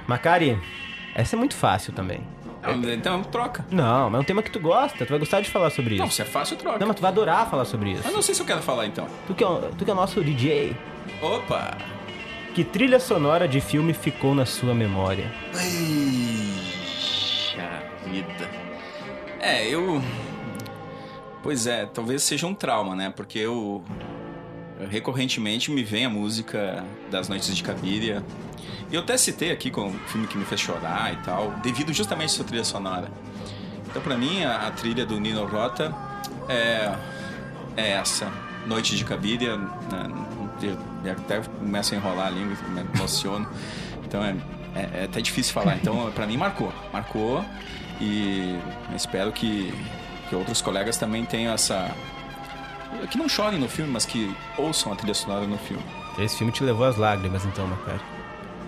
[0.06, 0.58] Macari,
[1.14, 2.20] essa é muito fácil também.
[2.62, 3.64] Então, Então, troca.
[3.70, 6.06] Não, mas é um tema que tu gosta, tu vai gostar de falar sobre Não,
[6.06, 6.16] isso.
[6.16, 6.78] se é fácil, troca.
[6.78, 8.02] Não, mas tu vai adorar falar sobre isso.
[8.04, 9.06] Mas não sei se eu quero falar então.
[9.26, 10.76] Tu que é, o- tu que é o nosso DJ.
[11.22, 11.76] Opa!
[12.54, 15.32] Que trilha sonora de filme ficou na sua memória?
[15.52, 15.62] Puxa
[18.06, 18.50] vida.
[19.40, 20.02] É, eu.
[21.42, 23.12] Pois é, talvez seja um trauma, né?
[23.14, 23.82] Porque eu.
[24.90, 28.22] Recorrentemente me vem a música das Noites de Cabiria.
[28.92, 32.26] Eu até citei aqui com o filme que me fez chorar e tal, devido justamente
[32.26, 33.10] a sua trilha sonora.
[33.86, 35.94] Então, pra mim, a, a trilha do Nino Rota
[36.48, 36.94] é,
[37.76, 38.30] é essa.
[38.66, 39.56] Noite de Cabiria.
[39.56, 41.16] Né?
[41.18, 43.48] Até começo a enrolar a língua, me emociono.
[44.04, 44.36] Então, é,
[44.74, 45.76] é, é até difícil falar.
[45.76, 46.72] Então, pra mim, marcou.
[46.92, 47.44] Marcou.
[48.00, 48.58] E
[48.94, 49.72] espero que,
[50.28, 51.90] que outros colegas também tenham essa.
[53.10, 55.82] Que não chorem no filme, mas que ouçam a trilha sonora no filme.
[56.18, 58.00] Esse filme te levou às lágrimas, então, Macari.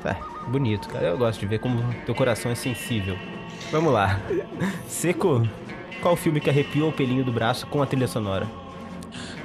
[0.03, 0.17] Tá,
[0.49, 1.07] bonito, cara.
[1.07, 3.17] Eu gosto de ver como teu coração é sensível.
[3.71, 4.21] Vamos lá.
[4.89, 5.47] Seco,
[6.01, 8.47] qual filme que arrepiou o pelinho do braço com a trilha sonora?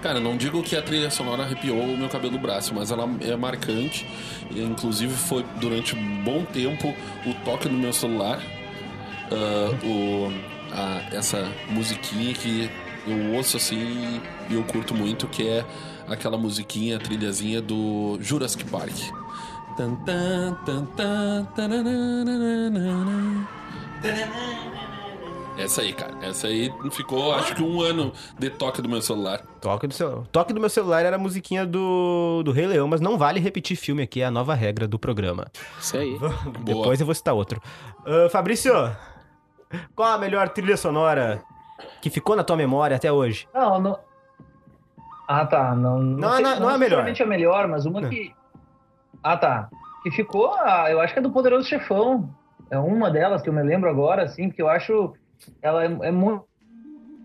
[0.02, 3.08] Cara, não digo que a trilha sonora arrepiou o meu cabelo do braço, mas ela
[3.22, 4.08] é marcante.
[4.52, 6.94] Inclusive foi durante um bom tempo
[7.26, 8.40] o toque no meu celular.
[9.32, 10.32] ah, o,
[10.72, 12.70] a- essa musiquinha que
[13.06, 15.66] eu ouço assim e eu curto muito, que é
[16.08, 18.94] aquela musiquinha, a trilhazinha do Jurassic Park.
[25.58, 26.14] Essa aí, cara.
[26.22, 29.42] Essa aí ficou, acho que um ano de toque do meu celular.
[29.60, 30.28] Toque do, celu...
[30.32, 33.76] Toque do meu celular era a musiquinha do, do Rei Leão, mas não vale repetir
[33.76, 35.48] filme aqui, é a nova regra do programa.
[35.80, 36.16] Isso aí.
[36.64, 37.60] Depois eu vou citar outro.
[38.06, 38.72] Ah, Fabrício,
[39.96, 41.42] qual a melhor trilha sonora
[42.02, 43.48] que ficou na tua memória até hoje?
[43.54, 44.00] Não, não.
[45.28, 45.74] Ah, tá.
[45.76, 47.04] Não, Não, sei- não- não é a melhor.
[47.04, 48.32] necessariamente a melhor, mas uma que.
[49.24, 49.70] Ah, tá.
[50.04, 52.30] Que ficou, ah, eu acho que é do Poderoso Chefão.
[52.70, 55.14] É uma delas que eu me lembro agora, assim, porque eu acho.
[55.62, 56.44] Ela é, é mu-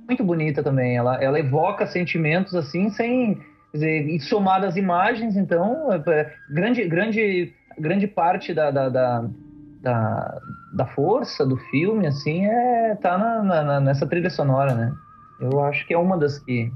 [0.08, 0.96] muito bonita também.
[0.96, 3.34] Ela, ela evoca sentimentos, assim, sem.
[3.70, 9.24] Quer dizer, e somadas às imagens, então, é, grande, grande, grande parte da, da, da,
[9.82, 10.40] da,
[10.74, 14.92] da força do filme, assim, é tá na- na- nessa trilha sonora, né?
[15.40, 16.70] Eu acho que é uma das que.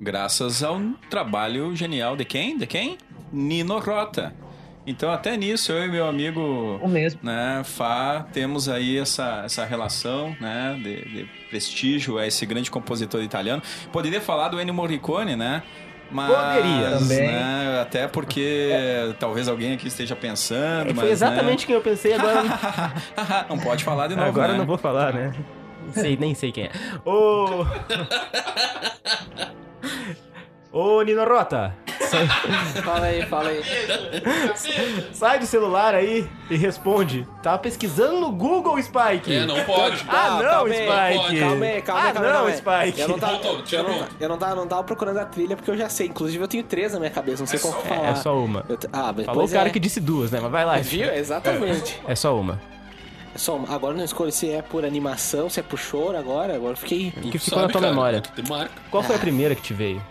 [0.00, 0.80] Graças ao
[1.10, 2.56] trabalho genial de quem?
[2.56, 2.96] De quem?
[3.30, 4.32] Nino Rota.
[4.86, 7.20] Então, até nisso, eu e meu amigo O mesmo.
[7.22, 13.22] né, Fá, temos aí essa, essa relação né, de, de prestígio a esse grande compositor
[13.22, 13.62] italiano.
[13.92, 15.62] Poderia falar do Ennio Morricone, né?
[16.10, 16.98] Mas, Poderia.
[16.98, 17.26] Também.
[17.28, 18.70] né, até porque
[19.18, 20.86] talvez alguém aqui esteja pensando.
[20.86, 22.42] Foi mas, né, exatamente quem eu pensei agora.
[23.50, 24.54] não pode falar de novo, agora né?
[24.54, 25.32] eu não vou falar, né?
[25.82, 26.70] Nem sei, nem sei quem é.
[27.04, 27.66] Ô.
[30.72, 31.74] Ô, Nino Rota,
[32.82, 33.62] Fala aí, fala aí.
[35.12, 37.26] sai do celular aí e responde.
[37.42, 39.32] Tava pesquisando no Google, Spike.
[39.32, 40.04] É, não pode.
[40.08, 41.40] Ah, não, calma aí, Spike.
[41.40, 42.56] Calma aí, calma aí, ah, calma aí, não, calma aí.
[42.56, 43.00] Spike.
[43.00, 44.16] Eu não tava, Voltou, tira eu não, pronto.
[44.18, 46.08] eu não tava, não tava procurando a trilha porque eu já sei.
[46.08, 48.08] Inclusive eu tenho três na minha cabeça, não sei qual falar.
[48.08, 48.64] É só uma.
[48.68, 49.72] Eu ah, mas Falou o pois cara é.
[49.72, 50.40] que disse duas, né?
[50.42, 50.78] Mas vai lá.
[50.78, 51.12] Viu?
[51.12, 52.00] Exatamente.
[52.06, 52.60] É só uma.
[53.34, 53.62] É só.
[53.68, 56.54] Agora não escolho se é por animação, se é por choro agora.
[56.54, 57.10] Agora eu fiquei.
[57.10, 58.22] que ficou Sabe, na tua cara, memória.
[58.90, 60.02] Qual foi a primeira que te veio?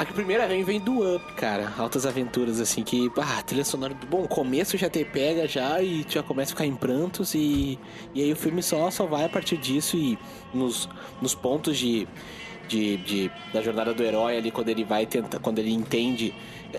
[0.00, 1.74] A que primeira vem vem do Up, cara.
[1.76, 3.12] Altas aventuras, assim, que.
[3.18, 3.94] Ah, trilha sonora.
[4.08, 7.34] Bom, o começo já te pega já e tu já começa a ficar em prantos
[7.34, 7.78] e.
[8.14, 10.18] E aí o filme só, só vai a partir disso e
[10.54, 10.88] nos,
[11.20, 12.08] nos pontos de,
[12.70, 13.30] de, de.
[13.52, 15.38] da jornada do herói ali, quando ele vai tentar.
[15.40, 16.32] Quando ele entende.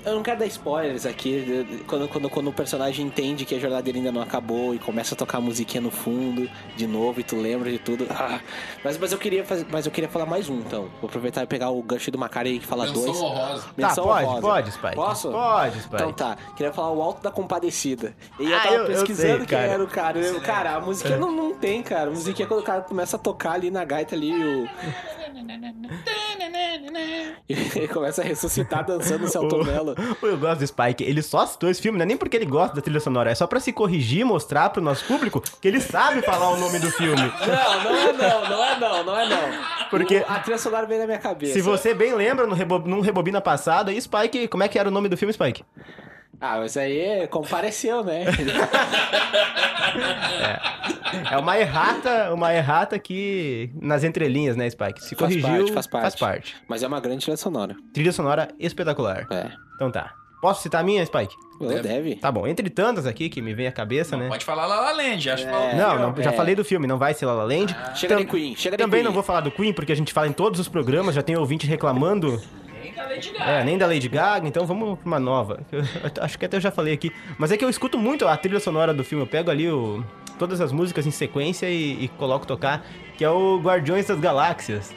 [0.06, 1.84] Eu não quero dar spoilers aqui.
[1.86, 5.14] Quando, quando, quando o personagem entende que a jornada dele ainda não acabou e começa
[5.16, 8.08] a tocar a musiquinha no fundo de novo e tu lembra de tudo.
[8.22, 8.40] Ah,
[8.86, 10.84] mas, mas, eu queria fazer, mas eu queria falar mais um, então.
[11.02, 13.18] Vou aproveitar e pegar o gancho do Macari e falar Menção dois.
[13.22, 13.62] honrosa.
[13.64, 14.42] Tá, Menção pode, honrosa.
[14.42, 14.96] pode, Spike.
[14.96, 15.32] Posso?
[15.32, 15.96] Pode, Spike.
[15.96, 18.16] Então tá, queria falar o Alto da Compadecida.
[18.40, 19.64] E eu Ah, tava eu- eu pesquisando sei, quem cara.
[19.68, 20.20] era o cara.
[20.20, 22.10] Eu, cara, a musiquinha não, não tem, cara.
[22.10, 24.70] A musiquinha é quando o cara começa a tocar ali na gaita ali o.
[27.50, 29.96] E começa a ressuscitar dançando o Celton Mello.
[30.22, 31.04] Eu gosto do Spike.
[31.04, 33.36] Ele só citou esse filme, não é nem porque ele gosta da trilha sonora, é
[33.36, 36.80] só pra se corrigir e mostrar pro nosso público que ele sabe falar o nome
[36.80, 37.22] do filme.
[37.42, 39.90] Não, não é não, não é não, não é não.
[39.90, 41.54] Porque- a trilha sonora veio na minha cabeça.
[41.54, 42.80] Se você bem lembra, no rebo...
[42.80, 45.64] num Rebobina passado, aí Spike, como é que era o nome do filme, Spike?
[46.40, 48.26] Ah, mas aí compareceu, né?
[51.32, 55.04] É uma errata, uma errata que nas entrelinhas, né, Spike?
[55.04, 56.02] Se Faz corrigiu, parte, faz parte.
[56.04, 56.56] faz parte.
[56.68, 57.76] Mas é uma grande trilha sonora.
[57.94, 59.28] Trilha sonora espetacular.
[59.32, 59.52] É.
[59.76, 60.14] Então tá.
[60.42, 61.36] Posso citar a minha, Spike?
[61.60, 61.82] Deve.
[61.82, 62.16] deve.
[62.16, 64.28] Tá bom, entre tantas aqui que me vem à cabeça, né?
[64.28, 65.76] Pode falar La La Land, acho que falou.
[65.76, 66.34] Não, não, já É.
[66.34, 67.76] falei do filme, não vai ser La La Land.
[67.94, 69.04] Chega Tam- de Queen, chega de Também Queen.
[69.06, 71.38] não vou falar do Queen, porque a gente fala em todos os programas, já tem
[71.38, 72.42] ouvinte reclamando.
[73.40, 75.62] É, nem da Lady Gaga, então vamos pra uma nova.
[75.72, 75.84] Eu
[76.24, 77.12] acho que até eu já falei aqui.
[77.38, 79.24] Mas é que eu escuto muito a trilha sonora do filme.
[79.24, 80.04] Eu pego ali o,
[80.38, 82.86] todas as músicas em sequência e, e coloco tocar,
[83.18, 84.94] que é o Guardiões das Galáxias.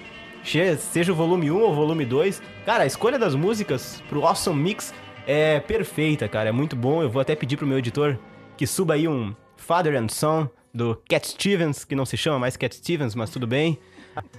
[0.78, 2.42] Seja o volume 1 ou o volume 2.
[2.66, 4.92] Cara, a escolha das músicas pro Awesome Mix
[5.26, 6.50] é perfeita, cara.
[6.50, 7.02] É muito bom.
[7.02, 8.18] Eu vou até pedir pro meu editor
[8.56, 12.56] que suba aí um Father and Son do Cat Stevens, que não se chama mais
[12.56, 13.78] Cat Stevens, mas tudo bem.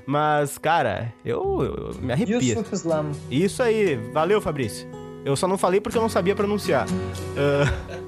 [0.06, 2.42] Mas, cara, eu, eu me arrepio.
[2.42, 3.12] Yusuf Islam.
[3.30, 4.88] Isso aí, valeu Fabrício.
[5.26, 6.88] Eu só não falei porque eu não sabia pronunciar.
[6.88, 8.06] Uh...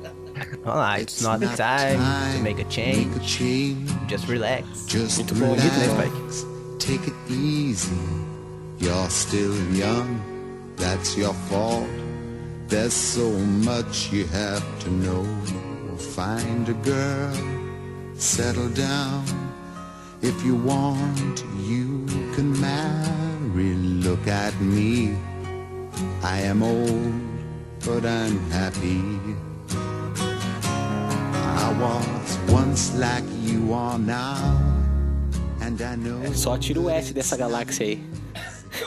[0.63, 1.97] Vamos lá, it's not the time
[2.35, 3.07] to make a change.
[3.07, 3.87] Make a change.
[4.07, 4.85] Just relax.
[4.87, 6.45] Just Muito bom, muito bem, relax.
[6.77, 7.95] Take it easy.
[8.79, 10.19] You're still young.
[10.77, 11.87] That's your fault.
[12.67, 13.29] There's so
[13.65, 15.25] much you have to know.
[15.97, 17.33] Find a girl.
[18.15, 19.23] Settle down.
[20.21, 22.05] If you want, you
[22.35, 23.75] can marry.
[23.75, 25.15] Look at me.
[26.23, 27.13] I am old,
[27.85, 29.01] but I'm happy.
[31.65, 34.57] I was once like you are now.
[35.61, 36.19] And I know.
[36.23, 38.03] é Só tira o S dessa galáxia aí.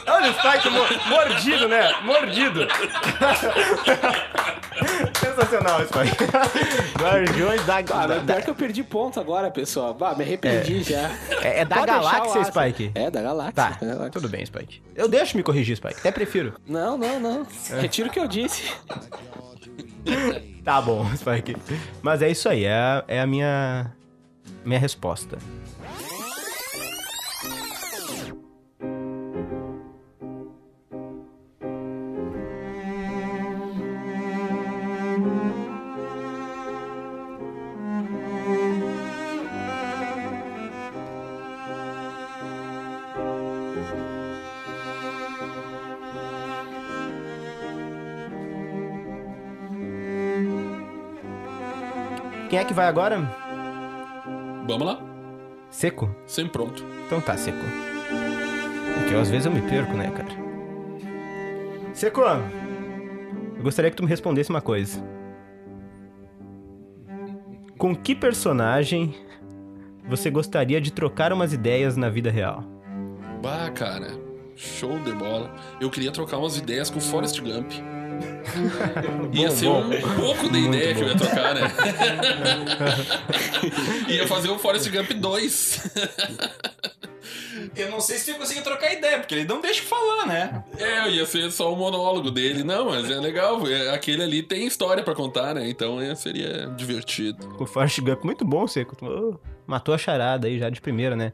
[0.07, 0.69] Olha o Spike
[1.09, 1.93] mordido, né?
[2.03, 2.67] Mordido.
[5.31, 6.25] Sensacional, Spike.
[7.01, 9.95] Guardiões da, Ah, da, mas pior que eu perdi ponto agora, pessoal.
[9.95, 11.11] Bah, me arrependi já.
[11.43, 12.45] É, é da Pode galáxia.
[12.45, 12.91] Spike?
[12.95, 13.53] É, da galáxia.
[13.55, 14.11] Tá, da galáxia.
[14.11, 14.83] tudo bem, Spike.
[14.95, 15.95] Eu deixo me corrigir, Spike.
[15.99, 16.55] Até prefiro.
[16.67, 17.47] Não, não, não.
[17.81, 18.71] Retiro o que eu disse.
[20.65, 21.57] Tá bom, Spike.
[22.03, 23.93] Mas é isso aí, é, a- é a minha,
[24.65, 25.39] minha resposta.
[52.61, 53.19] É que vai agora?
[54.67, 55.01] Vamos lá.
[55.71, 56.15] Seco?
[56.27, 56.85] Sempre pronto.
[57.07, 57.59] Então tá, Seco.
[58.95, 60.29] Porque às vezes eu me perco, né, cara?
[61.95, 65.03] Seco, eu gostaria que tu me respondesse uma coisa.
[67.79, 69.15] Com que personagem
[70.07, 72.63] você gostaria de trocar umas ideias na vida real?
[73.43, 74.09] Bah, cara,
[74.55, 75.55] show de bola.
[75.81, 77.73] Eu queria trocar umas ideias com o Forrest Gump.
[79.33, 79.83] Ia ser bom.
[79.85, 81.61] um pouco da ideia que eu ia trocar, né?
[84.09, 85.91] ia fazer o Forrest Gump 2.
[87.77, 90.65] Eu não sei se eu consigo trocar ideia, porque ele não deixa falar, né?
[90.79, 92.65] É, ia ser só o monólogo dele.
[92.65, 93.67] Não, mas é legal.
[93.67, 95.69] é, Aquele ali tem história pra contar, né?
[95.69, 97.57] Então é, seria divertido.
[97.59, 98.97] O Forrest Gump, muito bom, Seco.
[99.05, 101.33] Ô, matou a charada aí já de primeira, né?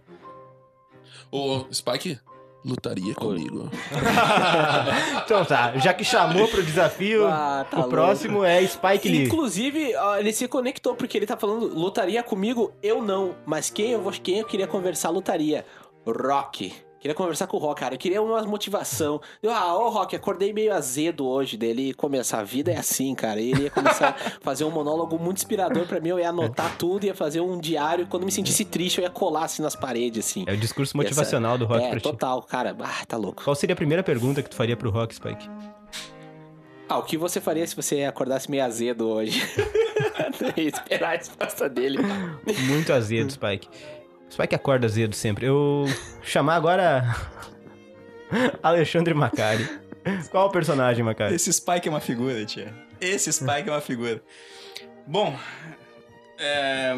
[1.31, 2.19] Ô, Spike,
[2.67, 3.71] lutaria comigo.
[5.25, 7.91] Então tá, já que chamou pro desafio, Ah, tá o louco.
[7.91, 9.25] próximo é Spike Lee.
[9.27, 13.35] Inclusive, ele se conectou porque ele tá falando lutaria comigo, eu não.
[13.45, 15.65] Mas quem eu, vou- quem eu queria conversar lutaria?
[16.07, 16.73] Rock.
[17.07, 17.95] Queria conversar com o Rock, cara.
[17.95, 19.21] Eu queria uma motivação.
[19.41, 22.41] Eu, ah, ô Rock, acordei meio azedo hoje dele começar.
[22.41, 23.41] A vida é assim, cara.
[23.41, 26.09] Ele ia começar a fazer um monólogo muito inspirador pra mim.
[26.09, 28.09] Eu ia anotar tudo, ia fazer um diário.
[28.09, 30.43] Quando me sentisse triste, eu ia colar assim nas paredes, assim.
[30.49, 32.03] É o discurso motivacional do Rock é, pra ti.
[32.03, 32.77] total, cara.
[32.81, 33.45] Ah, tá louco.
[33.45, 35.49] Qual seria a primeira pergunta que tu faria pro Rock, Spike?
[36.89, 39.41] Ah, o que você faria se você acordasse meio azedo hoje?
[40.59, 41.99] Esperar a resposta dele.
[42.67, 43.69] Muito azedo, Spike.
[44.31, 45.47] Spike acorda azedo sempre.
[45.47, 45.85] Eu
[46.23, 47.05] chamar agora
[48.63, 49.69] Alexandre Macari.
[50.31, 51.35] Qual o personagem, Macari?
[51.35, 52.73] Esse Spike é uma figura, tia.
[53.01, 54.23] Esse Spike é uma figura.
[55.07, 55.37] Bom,
[56.39, 56.95] é,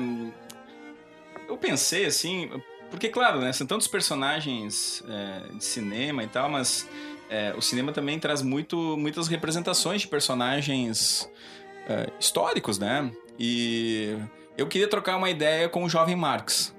[1.49, 2.51] eu pensei assim,
[2.91, 6.89] porque claro, né, são tantos personagens é, de cinema e tal, mas
[7.31, 11.31] é, o cinema também traz muito, muitas representações de personagens
[11.89, 13.11] é, históricos, né?
[13.39, 14.17] E
[14.57, 16.75] eu queria trocar uma ideia com o Jovem Marx,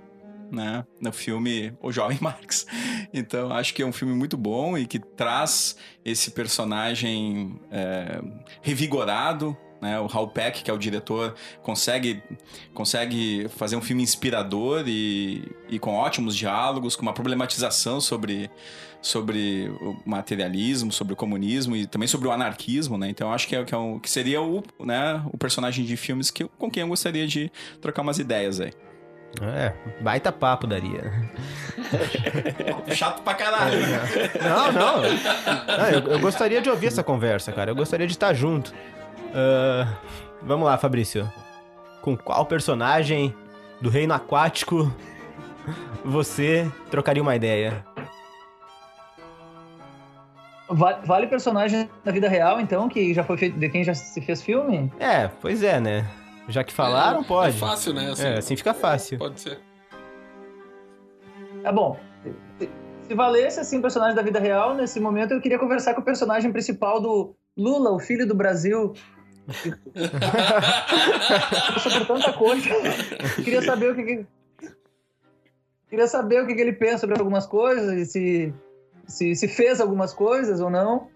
[0.51, 0.85] né?
[1.01, 2.65] No filme O Jovem Marx.
[3.13, 8.21] Então, acho que é um filme muito bom e que traz esse personagem é,
[8.61, 9.55] revigorado.
[9.81, 9.97] Né?
[9.99, 12.21] O Hal Peck, que é o diretor, consegue,
[12.73, 18.51] consegue fazer um filme inspirador e, e com ótimos diálogos, com uma problematização sobre,
[19.01, 22.97] sobre o materialismo, sobre o comunismo e também sobre o anarquismo.
[22.97, 23.09] Né?
[23.09, 26.29] Então, acho que, é, que, é um- que seria o, né, o personagem de filmes
[26.29, 27.49] que, com quem eu gostaria de
[27.81, 28.73] trocar umas ideias aí.
[29.41, 31.11] É, baita papo daria.
[32.93, 33.79] Chato pra caralho.
[33.79, 33.99] né?
[34.43, 35.01] Não, não.
[35.01, 37.71] Não, eu, eu gostaria de ouvir essa conversa, cara.
[37.71, 38.73] Eu gostaria de estar junto.
[39.33, 39.87] Ah,
[40.41, 41.31] vamos lá, Fabrício.
[42.01, 43.33] Com qual personagem
[43.79, 44.91] do reino aquático
[46.03, 47.85] você trocaria uma ideia?
[50.69, 54.21] Va- Vale personagem da vida real, então, que já foi feito, de quem já se
[54.21, 54.91] fez filme?
[54.99, 56.05] É, pois é, né?
[56.49, 57.55] Já que falaram, É, pode.
[57.55, 58.11] É fácil, né?
[58.11, 59.17] Assim, É, assim fica fácil.
[59.17, 59.59] Pode ser.
[61.63, 61.97] É bom.
[62.59, 62.69] se-
[63.07, 66.51] Se valesse, assim, personagem da vida real, nesse momento eu queria conversar com o personagem
[66.51, 68.93] principal do Lula, o filho do Brasil.
[71.83, 72.69] Por tanta coisa.
[73.43, 74.25] Queria saber o que, que-
[75.89, 78.53] Queria saber o que, que ele pensa sobre algumas coisas e se,
[79.07, 81.07] se, se fez algumas coisas ou não.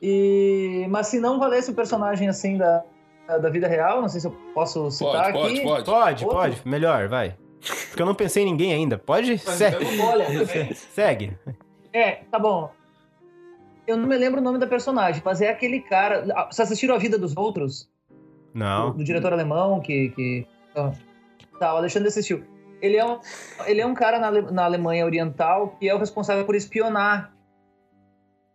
[0.00, 0.86] E...
[0.90, 2.82] Mas se não valesse o personagem assim da,
[3.26, 5.62] da vida real, não sei se eu posso citar Pode, aqui.
[5.62, 5.84] pode, pode.
[5.84, 6.38] Pode, Outro?
[6.38, 6.62] pode.
[6.68, 7.36] Melhor, vai.
[7.88, 8.98] Porque eu não pensei em ninguém ainda.
[8.98, 9.38] Pode?
[9.38, 10.00] Segue.
[10.00, 10.26] Olha,
[10.74, 11.38] Segue.
[11.92, 12.70] É, tá bom.
[13.86, 16.24] Eu não me lembro o nome da personagem, mas é aquele cara.
[16.34, 17.88] Ah, Vocês assistiram A Vida dos Outros?
[18.52, 18.92] Do, Não.
[18.96, 20.10] do diretor alemão que.
[20.10, 20.46] que...
[20.76, 20.92] ah.
[21.58, 22.44] Tá, o Alexandre assistiu.
[22.80, 23.20] Ele é um,
[23.66, 27.32] ele é um cara na, Ale- na Alemanha Oriental que é o responsável por espionar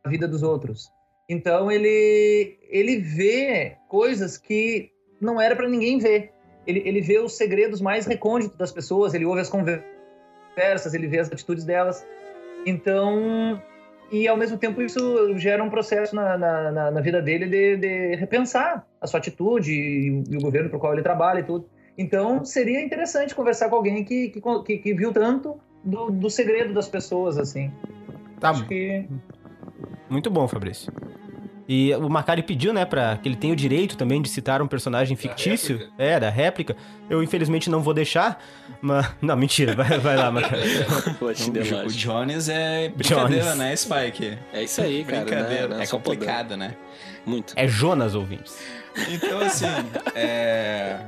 [0.04, 0.92] a vida dos outros.
[1.30, 6.32] Então ele, ele vê coisas que não era pra ninguém ver.
[6.66, 11.20] Ele, ele vê os segredos mais recônditos das pessoas, ele ouve as conversas, ele vê
[11.20, 12.06] as atitudes delas.
[12.66, 13.62] Então,
[14.12, 18.16] e ao mesmo tempo isso gera um processo na, na, na- vida dele de, de
[18.16, 21.70] repensar a sua atitude e, e o governo para o qual ele trabalha e tudo.
[21.98, 26.74] Então, seria interessante conversar com alguém que, que, que- que viu tanto do, do segredo
[26.74, 27.72] das pessoas, assim.
[28.40, 29.06] Tá Acho que
[30.10, 30.92] Muito bom, Fabrício.
[31.68, 34.68] E o Macari pediu, né, pra que ele tenha o direito também de citar um
[34.68, 35.78] personagem fictício.
[35.78, 35.94] réplica.
[36.02, 36.78] É, da réplica.
[37.10, 38.42] Eu, infelizmente, não vou deixar,
[38.82, 39.06] mas...
[39.22, 39.76] Não, mentira.
[39.76, 40.62] Vai, vai lá, Macari.
[41.20, 41.88] O.
[41.92, 43.58] Jones é brincadeira, Jones.
[43.58, 44.38] né, Spike?
[44.54, 45.26] É isso aí, cara.
[45.26, 45.76] Brincadeira, né?
[45.76, 46.74] Não é só complicado, né?
[47.26, 47.54] Muito.
[47.58, 48.58] É Jonas, ouvintes.
[49.10, 49.66] Então, assim,
[50.16, 51.00] é...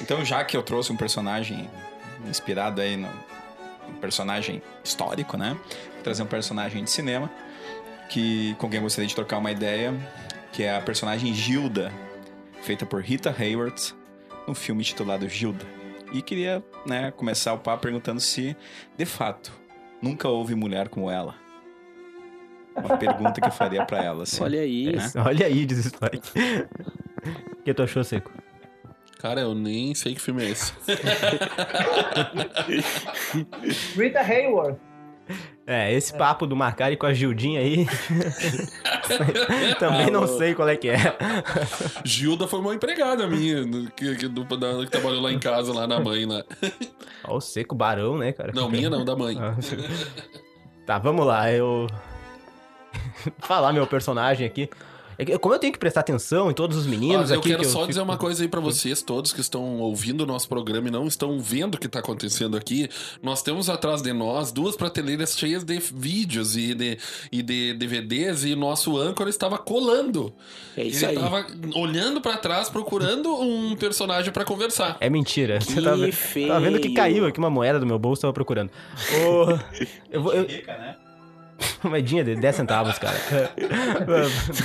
[0.00, 1.68] Então, já que eu trouxe um personagem
[2.26, 3.08] inspirado aí no
[3.88, 5.56] um personagem histórico, né?
[5.94, 7.30] Vou trazer um personagem de cinema
[8.08, 9.94] que com quem eu gostaria de trocar uma ideia,
[10.52, 11.92] que é a personagem Gilda,
[12.62, 13.94] feita por Rita Hayworth,
[14.46, 15.64] no filme titulado Gilda.
[16.12, 18.56] E queria, né, começar o papo perguntando se,
[18.96, 19.52] de fato,
[20.00, 21.34] nunca houve mulher como ela.
[22.76, 24.42] Uma pergunta que eu faria pra ela, assim.
[24.42, 24.94] Olha aí.
[24.94, 25.02] Né?
[25.24, 26.30] Olha aí, diz o Spike.
[27.58, 28.30] O que tu achou, Seco?
[29.18, 30.72] Cara, eu nem sei que filme é esse.
[33.96, 34.78] Rita Hayworth.
[35.68, 37.88] É, esse papo do Macari com a Gildinha aí.
[39.80, 40.96] Também não sei qual é que é.
[42.04, 43.64] Gilda foi uma empregada minha,
[43.96, 46.44] que, que, do- da- que trabalhou lá em casa, lá na mãe, lá.
[47.24, 48.52] Ó, o seco barão, né, cara?
[48.54, 49.36] Não, minha não, da mãe.
[49.40, 49.56] Ah,
[50.86, 51.88] Tá, vamos lá, eu.
[53.42, 54.70] Falar meu personagem aqui.
[55.18, 57.48] É Como eu tenho que prestar atenção em todos os meninos Olha, eu aqui.
[57.50, 60.26] quero que só fico- dizer uma coisa aí pra vocês todos que estão ouvindo o
[60.26, 62.88] nosso programa e não estão vendo o que tá acontecendo aqui.
[63.22, 66.98] Nós temos atrás de nós duas prateleiras cheias de vídeos e de,
[67.32, 70.32] e de DVDs e nosso âncora estava colando.
[70.76, 71.22] É isso Ele aí.
[71.22, 74.96] tava olhando pra trás procurando um personagem pra conversar.
[75.00, 75.60] É mentira.
[75.60, 76.48] Você Que tá, ve- feio.
[76.48, 78.70] tá vendo que caiu aqui uma moeda do meu bolso, tava procurando.
[79.24, 79.58] Ô,
[80.10, 80.32] eu vou.
[80.34, 80.46] Eu...
[80.46, 80.96] Rica, né?
[81.90, 83.16] Moedinha de 10 centavos, cara.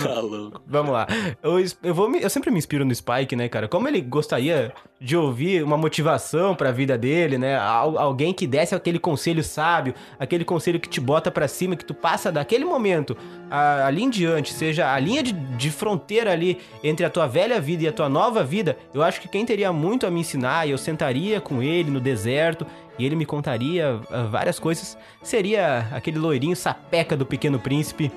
[0.04, 0.62] Tá louco.
[0.68, 1.08] Vamos lá.
[1.42, 3.68] Eu, eu, vou me- eu sempre me inspiro no Spike, né, cara?
[3.68, 7.58] Como ele gostaria de ouvir uma motivação pra vida dele, né?
[7.58, 11.86] Al- alguém que desse aquele conselho sábio, aquele conselho que te bota pra cima, que
[11.86, 13.18] tu passa daquele momento
[13.50, 17.60] a- ali em diante, seja a linha de, de fronteira ali entre a tua velha
[17.60, 18.78] vida e a tua nova vida.
[18.94, 22.00] Eu acho que quem teria muito a me ensinar, e eu sentaria com ele no
[22.00, 22.66] deserto
[23.00, 28.12] e ele me contaria ah, várias coisas, seria aquele loirinho sapeca do Pequeno Príncipe.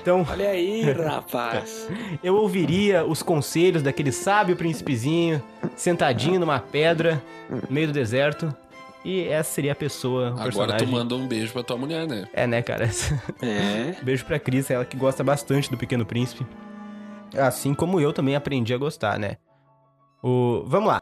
[0.00, 1.88] Então, Olha aí, rapaz.
[2.22, 5.42] eu ouviria os conselhos daquele sábio príncipezinho,
[5.74, 8.54] sentadinho numa pedra, no meio do deserto.
[9.04, 10.88] E essa seria a pessoa, o Agora personagem.
[10.88, 12.26] tu manda um beijo pra tua mulher, né?
[12.32, 12.90] É, né, cara?
[13.40, 13.94] É.
[14.02, 16.44] Beijo pra Cris, ela que gosta bastante do Pequeno Príncipe.
[17.36, 19.36] Assim como eu também aprendi a gostar, né?
[20.20, 20.64] O...
[20.66, 21.00] Vamos lá.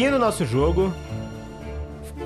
[0.00, 0.90] Seguindo o nosso jogo,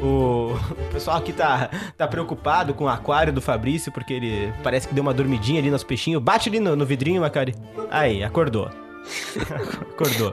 [0.00, 0.58] o, o
[0.94, 1.68] pessoal aqui tá,
[1.98, 5.72] tá preocupado com o aquário do Fabrício, porque ele parece que deu uma dormidinha ali
[5.72, 6.22] nos peixinhos.
[6.22, 7.52] Bate ali no, no vidrinho, Macari.
[7.90, 8.70] Aí, acordou.
[9.90, 10.32] acordou.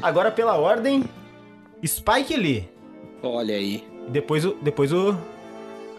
[0.00, 1.04] Agora, pela ordem,
[1.86, 2.70] Spike Lee.
[3.22, 3.86] Olha aí.
[4.08, 5.14] Depois o, depois o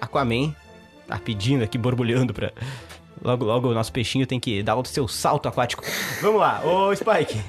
[0.01, 0.55] Aquaman
[1.05, 2.51] tá pedindo aqui, borbulhando pra...
[3.22, 5.84] Logo, logo o nosso peixinho tem que dar o seu salto aquático.
[6.22, 7.39] Vamos lá, ô Spike.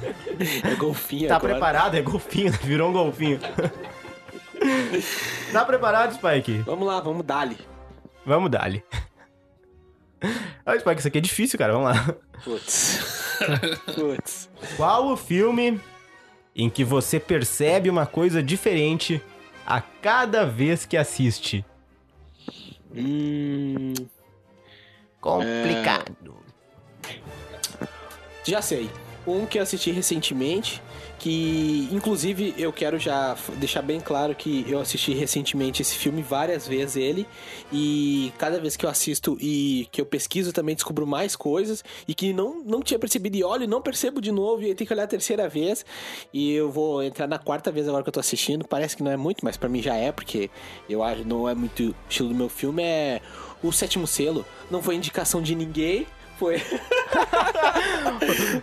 [0.65, 1.55] É golfinho Tá agora.
[1.55, 1.95] preparado?
[1.97, 3.39] É golfinho, virou um golfinho.
[5.53, 6.59] tá preparado, Spike?
[6.63, 7.57] Vamos lá, vamos dali.
[8.25, 8.83] Vamos dali.
[10.67, 11.73] Ah, Spike, isso aqui é difícil, cara.
[11.75, 12.15] Vamos lá.
[12.43, 13.37] Putz.
[13.95, 14.51] Putz.
[14.77, 15.81] Qual o filme
[16.57, 19.23] em que você percebe uma coisa diferente
[19.67, 21.65] a cada vez que assiste?
[22.95, 23.93] Hum,
[25.21, 26.17] Complicado.
[28.45, 28.91] já sei.
[29.27, 30.81] Um que eu assisti recentemente,
[31.19, 36.67] que inclusive eu quero já deixar bem claro que eu assisti recentemente esse filme várias
[36.67, 37.27] vezes ele
[37.73, 42.15] e cada vez que eu assisto e que eu pesquiso também descubro mais coisas e
[42.15, 44.95] que não, não tinha percebido e olho e não percebo de novo e tenho que
[44.95, 45.85] olhar a terceira vez
[46.33, 49.11] e eu vou entrar na quarta vez agora que eu tô assistindo, parece que não
[49.11, 50.49] é muito, mas pra mim já é porque
[50.89, 53.21] eu acho não é muito estilo do meu filme é
[53.63, 56.07] o sétimo selo, não foi indicação de ninguém,
[56.39, 56.63] foi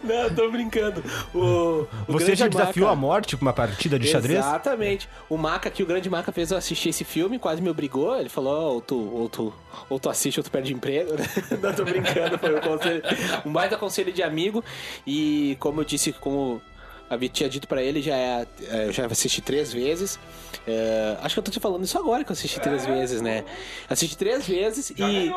[0.03, 1.03] Não, tô brincando.
[1.33, 4.39] O, o Você já desafiou Maca- a morte pra uma partida de xadrez?
[4.39, 5.09] Exatamente.
[5.29, 8.17] O Maca, que o grande Maca fez eu assistir esse filme, quase me obrigou.
[8.17, 9.53] Ele falou: "Ó, ou, tu, ou, tu,
[9.89, 11.11] ou tu assiste ou tu perde emprego.
[11.61, 12.37] Não, tô brincando.
[12.37, 13.03] Foi um, conselho,
[13.45, 14.63] um baita conselho de amigo.
[15.05, 16.61] E como eu disse, como
[17.09, 20.19] havia tinha dito pra ele, já é, é, eu já assisti três vezes.
[20.67, 23.43] É, acho que eu tô te falando isso agora que eu assisti três vezes, né?
[23.89, 25.31] Assisti três vezes e.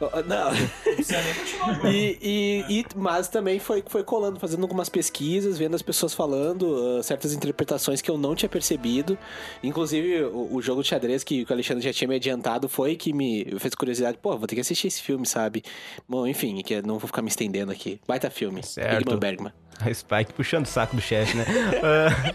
[0.00, 0.52] Oh, Não.
[1.90, 6.98] e, e, e- mas também foi, foi colando, fazendo algumas pesquisas, vendo as pessoas falando,
[6.98, 9.18] ah, certas interpretações que eu não tinha percebido.
[9.62, 12.94] Inclusive, o, o jogo de xadrez que, que o Alexandre já tinha me adiantado foi
[12.94, 14.18] que me fez curiosidade.
[14.22, 15.64] Pô, vou ter que assistir esse filme, sabe?
[16.08, 18.00] Bom, enfim, que eu não vou ficar me estendendo aqui.
[18.06, 18.62] Baita filme.
[18.62, 19.16] Certo.
[19.18, 19.52] Bergman.
[19.80, 21.44] A Spike puxando o saco do chefe, né?
[21.82, 22.34] Ah,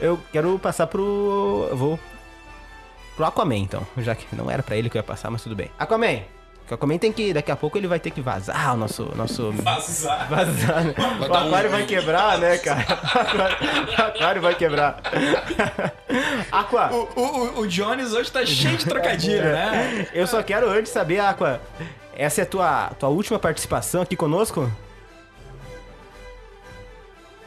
[0.00, 1.66] eu quero passar pro.
[1.70, 2.00] Eu vou.
[3.16, 3.86] Pro Aquaman, então.
[3.98, 5.70] Já que não era pra ele que eu ia passar, mas tudo bem.
[5.78, 6.22] Aquaman!
[6.74, 7.32] Aquaman tem que.
[7.32, 9.10] Daqui a pouco ele vai ter que vazar o nosso.
[9.16, 9.52] nosso...
[9.52, 10.28] Vazar.
[10.28, 10.94] Vazar, né?
[11.18, 12.84] Vai O um- aquário vai quebrar, né, cara?
[13.98, 15.00] O aquário vai quebrar.
[16.50, 16.90] Aqua!
[16.92, 20.06] O, o, o Jones hoje tá cheio de trocadilho, né?
[20.12, 21.60] Eu só quero antes saber, Aqua.
[22.14, 24.70] essa é a tua, tua última participação aqui conosco?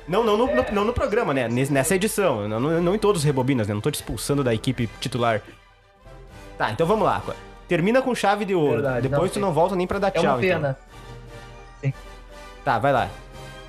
[0.07, 1.47] Não, não no, no- não no programa, né?
[1.47, 2.47] Nes- Nessa edição.
[2.47, 3.73] Não, não, não em todos os rebobinas, né?
[3.73, 5.41] Não tô te expulsando da equipe titular.
[6.57, 7.17] Tá, então vamos lá.
[7.17, 7.35] Aqua.
[7.67, 8.81] Termina com chave de ouro.
[8.81, 9.39] Verdade, Depois não, tu sim.
[9.39, 10.23] não volta nem pra dar É tchau.
[10.23, 10.61] uma então.
[10.61, 10.77] pena.
[12.63, 13.09] Tá, vai lá.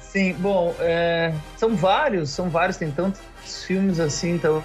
[0.00, 3.20] Sim, bom, é, são vários, são vários, tem tantos
[3.66, 4.62] filmes assim, então,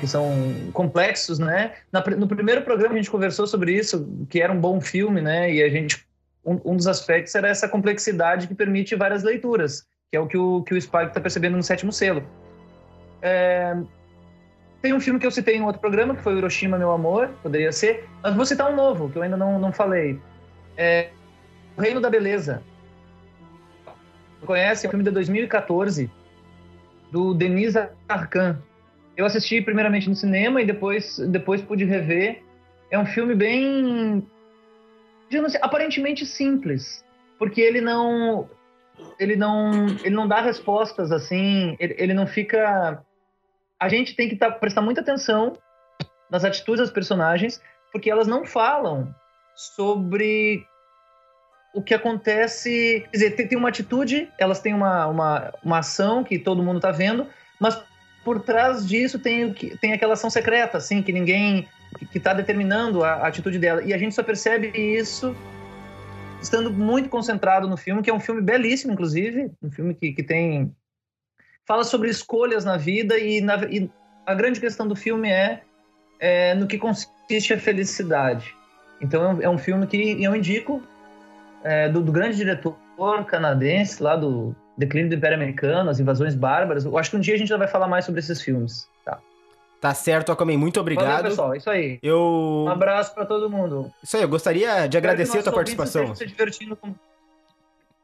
[0.00, 0.32] que são
[0.72, 1.74] complexos, né?
[1.92, 5.52] Na no primeiro programa a gente conversou sobre isso, que era um bom filme, né?
[5.52, 6.04] E a gente,
[6.44, 10.36] um, um dos aspectos era essa complexidade que permite várias leituras, que é o que
[10.36, 12.24] o, que o Spike está percebendo no sétimo selo.
[13.22, 13.76] É,
[14.80, 17.72] tem um filme que eu citei em outro programa, que foi Hiroshima, Meu Amor, poderia
[17.72, 20.20] ser, mas vou citar um novo, que eu ainda não, não falei.
[20.76, 21.10] É,
[21.76, 22.62] o Reino da Beleza,
[24.46, 26.10] conhece, é um filme de 2014
[27.10, 27.74] do Denis
[28.08, 28.58] Arcand.
[29.16, 32.42] Eu assisti primeiramente no cinema e depois depois pude rever.
[32.90, 34.24] É um filme bem
[35.44, 37.04] assim, aparentemente simples,
[37.38, 38.48] porque ele não
[39.18, 43.02] ele não ele não dá respostas assim, ele, ele não fica
[43.80, 45.56] a gente tem que tá, prestar muita atenção
[46.30, 47.60] nas atitudes das personagens,
[47.92, 49.14] porque elas não falam
[49.54, 50.66] sobre
[51.74, 53.06] o que acontece.
[53.10, 56.76] Quer dizer, tem, tem uma atitude, elas têm uma, uma, uma ação que todo mundo
[56.76, 57.26] está vendo,
[57.60, 57.80] mas
[58.24, 61.66] por trás disso tem, tem aquela ação secreta, assim, que ninguém.
[62.10, 63.82] que está determinando a, a atitude dela.
[63.82, 65.34] E a gente só percebe isso
[66.40, 70.22] estando muito concentrado no filme, que é um filme belíssimo, inclusive, um filme que, que
[70.22, 70.74] tem.
[71.68, 73.88] Fala sobre escolhas na vida e, na- e
[74.26, 75.60] a grande questão do filme é,
[76.18, 78.56] é no que consiste a felicidade.
[79.00, 80.82] Então é um, é um filme que eu indico
[81.62, 82.74] é, do, do grande diretor
[83.26, 86.84] canadense lá do Declínio do Império Americano, As Invasões Bárbaras.
[86.84, 88.88] Eu acho que um dia a gente já vai falar mais sobre esses filmes.
[89.04, 89.18] Tá.
[89.80, 90.56] Tá certo, Aquaman.
[90.58, 91.24] Muito Valeu, obrigado.
[91.24, 91.54] pessoal.
[91.54, 91.98] Isso aí.
[92.02, 92.64] Eu.
[92.66, 93.92] Um abraço pra todo mundo.
[94.02, 96.12] Isso aí, eu gostaria de agradecer a tua participação.
[96.14, 96.92] se divertindo com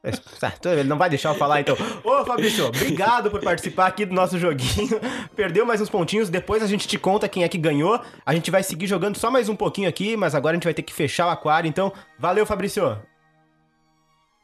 [0.64, 1.76] ele não vai deixar eu falar, então.
[2.02, 5.00] Ô, Fabrício, obrigado por participar aqui do nosso joguinho.
[5.34, 8.00] Perdeu mais uns pontinhos, depois a gente te conta quem é que ganhou.
[8.24, 10.74] A gente vai seguir jogando só mais um pouquinho aqui, mas agora a gente vai
[10.74, 11.68] ter que fechar o aquário.
[11.68, 12.98] Então, valeu, Fabrício.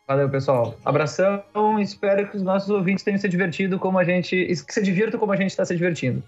[0.08, 0.74] Valeu, pessoal.
[0.84, 1.44] Abração.
[1.78, 4.44] Espero que os nossos ouvintes tenham se divertido como a gente.
[4.66, 6.22] Que se divirtam como a gente está se divertindo.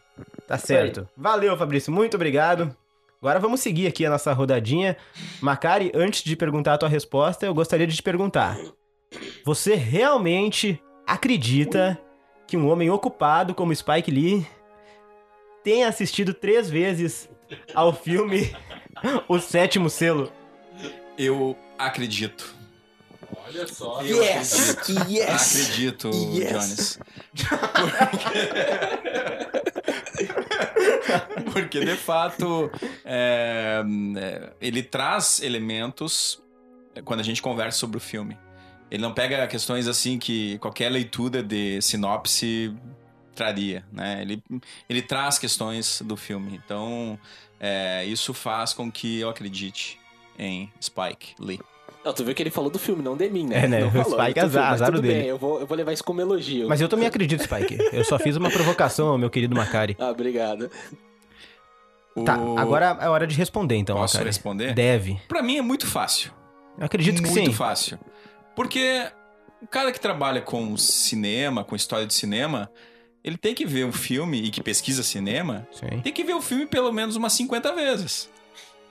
[0.46, 1.08] Tá certo.
[1.16, 2.76] Valeu, Fabrício, muito obrigado.
[3.20, 4.96] Agora vamos seguir aqui a nossa rodadinha.
[5.40, 8.56] Macari, antes de perguntar a tua resposta, eu gostaria de te perguntar:
[9.44, 12.00] Você realmente acredita
[12.46, 14.46] que um homem ocupado como Spike Lee
[15.64, 17.28] tenha assistido três vezes
[17.74, 18.52] ao filme
[19.28, 20.32] O Sétimo Selo?
[21.16, 22.54] Eu acredito.
[23.46, 24.00] Olha só.
[24.02, 24.70] Yes!
[24.70, 25.10] acredito.
[25.10, 25.62] Yes!
[25.62, 26.52] Acredito, Yes.
[26.52, 26.98] Jones.
[28.10, 28.38] Porque...
[31.52, 32.70] Porque, de fato,
[33.04, 33.82] é,
[34.16, 36.42] é, ele traz elementos
[36.94, 38.38] é, quando a gente conversa sobre o filme.
[38.92, 42.74] Ele não pega questões assim que qualquer leitura de sinopse
[43.34, 44.20] traria, né?
[44.20, 44.42] Ele,
[44.86, 46.60] ele traz questões do filme.
[46.62, 47.18] Então,
[47.58, 49.98] é, isso faz com que eu acredite
[50.38, 51.58] em Spike Lee.
[52.04, 53.64] Não, tu viu que ele falou do filme, não de mim, né?
[53.64, 53.80] É, né?
[53.80, 55.14] Não falou Spike do azar- filme, mas azar tudo dele.
[55.20, 56.68] bem, eu vou, eu vou levar isso como elogio.
[56.68, 57.78] Mas eu também acredito, Spike.
[57.94, 59.96] Eu só fiz uma provocação ao meu querido Macari.
[59.98, 60.70] Ah, obrigado.
[62.26, 64.28] Tá, O- agora é hora de responder, então, Posso Macari.
[64.28, 64.74] responder?
[64.74, 65.18] Deve.
[65.28, 66.30] Pra mim é muito fácil.
[66.78, 67.56] Eu acredito que muito sim.
[67.56, 67.98] fácil.
[68.54, 69.10] Porque
[69.60, 72.70] o cara que trabalha com cinema, com história de cinema,
[73.22, 76.00] ele tem que ver um filme e que pesquisa cinema, Sim.
[76.00, 78.28] tem que ver o filme pelo menos umas 50 vezes.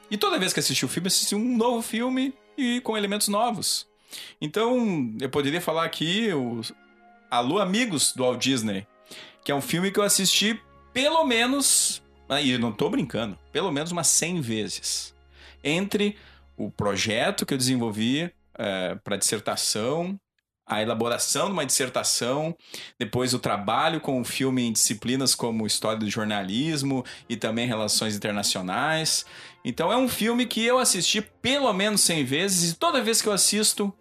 [0.10, 3.88] E toda vez que assistir o filme, assistir um novo filme e com elementos novos.
[4.42, 6.62] Então, eu poderia falar aqui o
[7.30, 8.86] Alô Amigos do Walt Disney,
[9.44, 10.60] que é um filme que eu assisti
[10.94, 15.14] pelo menos, aí eu não tô brincando, pelo menos umas 100 vezes.
[15.64, 16.18] Entre
[16.58, 18.32] o projeto que eu desenvolvi
[19.04, 20.20] para dissertação,
[20.72, 22.56] a elaboração de uma dissertação,
[22.98, 28.16] depois o trabalho com o filme em disciplinas como História do Jornalismo e também Relações
[28.16, 29.26] Internacionais.
[29.66, 33.28] Então é um filme que eu assisti pelo menos 100 vezes e toda vez que
[33.28, 33.94] eu assisto,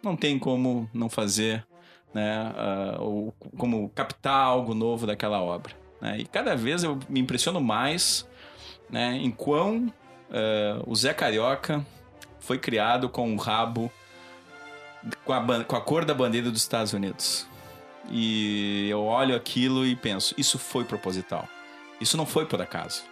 [0.00, 1.66] não tem como não fazer,
[2.14, 5.74] né, ah, ou como captar algo novo daquela obra.
[6.00, 6.18] né?
[6.20, 8.28] E cada vez eu me impressiono mais
[8.88, 9.92] né, em quão
[10.30, 11.84] ah, o Zé Carioca
[12.40, 13.90] foi criado com o rabo
[15.24, 17.46] com a, com a cor da bandeira dos Estados Unidos.
[18.10, 21.48] E eu olho aquilo e penso, isso foi proposital.
[22.00, 23.02] Isso não foi por acaso.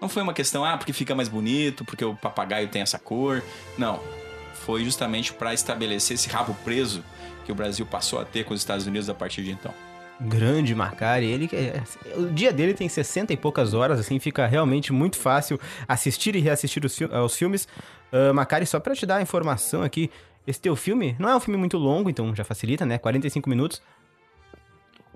[0.00, 3.42] Não foi uma questão, ah, porque fica mais bonito, porque o papagaio tem essa cor.
[3.78, 4.00] Não.
[4.52, 7.04] Foi justamente para estabelecer esse rabo preso
[7.44, 9.72] que o Brasil passou a ter com os Estados Unidos a partir de então.
[10.20, 11.82] Grande Macari, ele é-
[12.16, 15.58] o dia dele tem 60 e poucas horas, assim, fica realmente muito fácil
[15.88, 17.66] assistir e reassistir os, filmes.
[18.12, 20.10] Ah, Macari, só pra te dar a informação aqui,
[20.46, 22.98] esse teu filme não é um filme muito longo, então já facilita, né?
[22.98, 23.80] 45 minutos.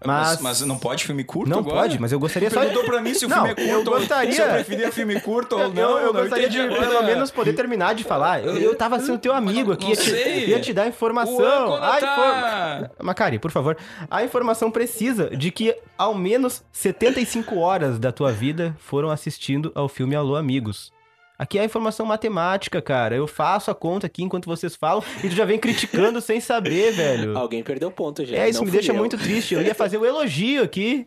[0.05, 1.76] Mas, Mas- mas não pode filme curto não agora?
[1.80, 2.61] pode, mas eu gostaria só.
[2.61, 4.92] Perguntou pra mim se o Não, filme é eu curto ou gostaria- se eu preferia
[4.92, 5.99] filme curto ou Eu, não.
[5.99, 6.80] eu não gostaria de, agora.
[6.86, 8.44] pelo menos, poder terminar de falar.
[8.44, 10.11] Eu, eu tava sendo teu amigo aqui, ia te,
[10.51, 11.74] ia te dar informação.
[11.76, 13.74] A tá- Macari, por favor.
[14.11, 19.88] A informação precisa de que ao menos 75 horas da tua vida foram assistindo ao
[19.88, 20.92] filme Alô Amigos.
[21.39, 23.14] Aqui é a informação matemática, cara.
[23.14, 26.93] Eu faço a conta aqui enquanto vocês falam e tu já vem criticando sem saber,
[26.93, 27.37] velho.
[27.39, 28.37] Alguém perdeu ponto já.
[28.37, 28.97] É, isso não me deixa eu.
[28.97, 29.55] muito triste.
[29.55, 31.07] Eu ia fazer o elogio aqui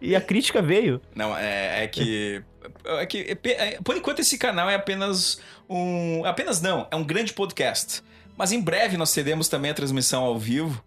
[0.00, 1.00] e a crítica veio.
[1.14, 2.42] Não, é, é que.
[2.84, 6.24] É que é é- por enquanto esse canal é apenas um.
[6.24, 8.02] Apenas não, é um grande podcast.
[8.36, 10.82] Mas em breve nós teremos também a transmissão ao vivo.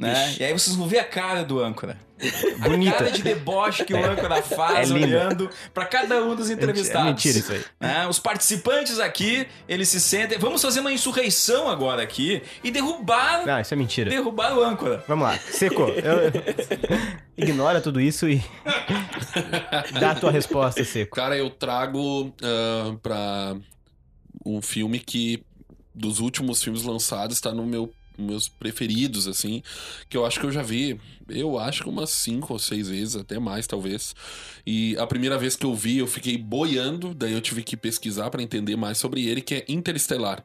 [0.00, 0.30] Né?
[0.30, 0.40] Ixi.
[0.42, 1.98] E aí vocês vão ver a cara do âncora.
[2.62, 2.96] A Bonita.
[2.98, 7.06] cara de deboche que o âncora faz É olhando pra cada um dos entrevistados.
[7.06, 7.64] É mentira isso aí.
[7.78, 8.06] né?
[8.08, 10.38] Os participantes aqui, eles se sentem.
[10.38, 14.08] Vamos fazer uma insurreição agora aqui e derrubar, Não, isso é mentira.
[14.10, 15.04] derrubar o âncora.
[15.06, 15.82] Vamos lá, Seco.
[15.82, 16.30] eu-
[17.36, 18.42] Ignora tudo isso e
[20.00, 21.14] dá a tua resposta, Seco.
[21.16, 23.56] Cara, eu trago ah, pra
[24.44, 25.42] um filme que
[25.94, 27.90] dos últimos filmes lançados está no meu
[28.20, 29.62] meus preferidos assim,
[30.08, 33.16] que eu acho que eu já vi, eu acho que umas cinco ou seis vezes,
[33.16, 34.14] até mais talvez.
[34.66, 38.30] E a primeira vez que eu vi, eu fiquei boiando, daí eu tive que pesquisar
[38.30, 40.44] pra entender mais sobre ele, que é Interestelar.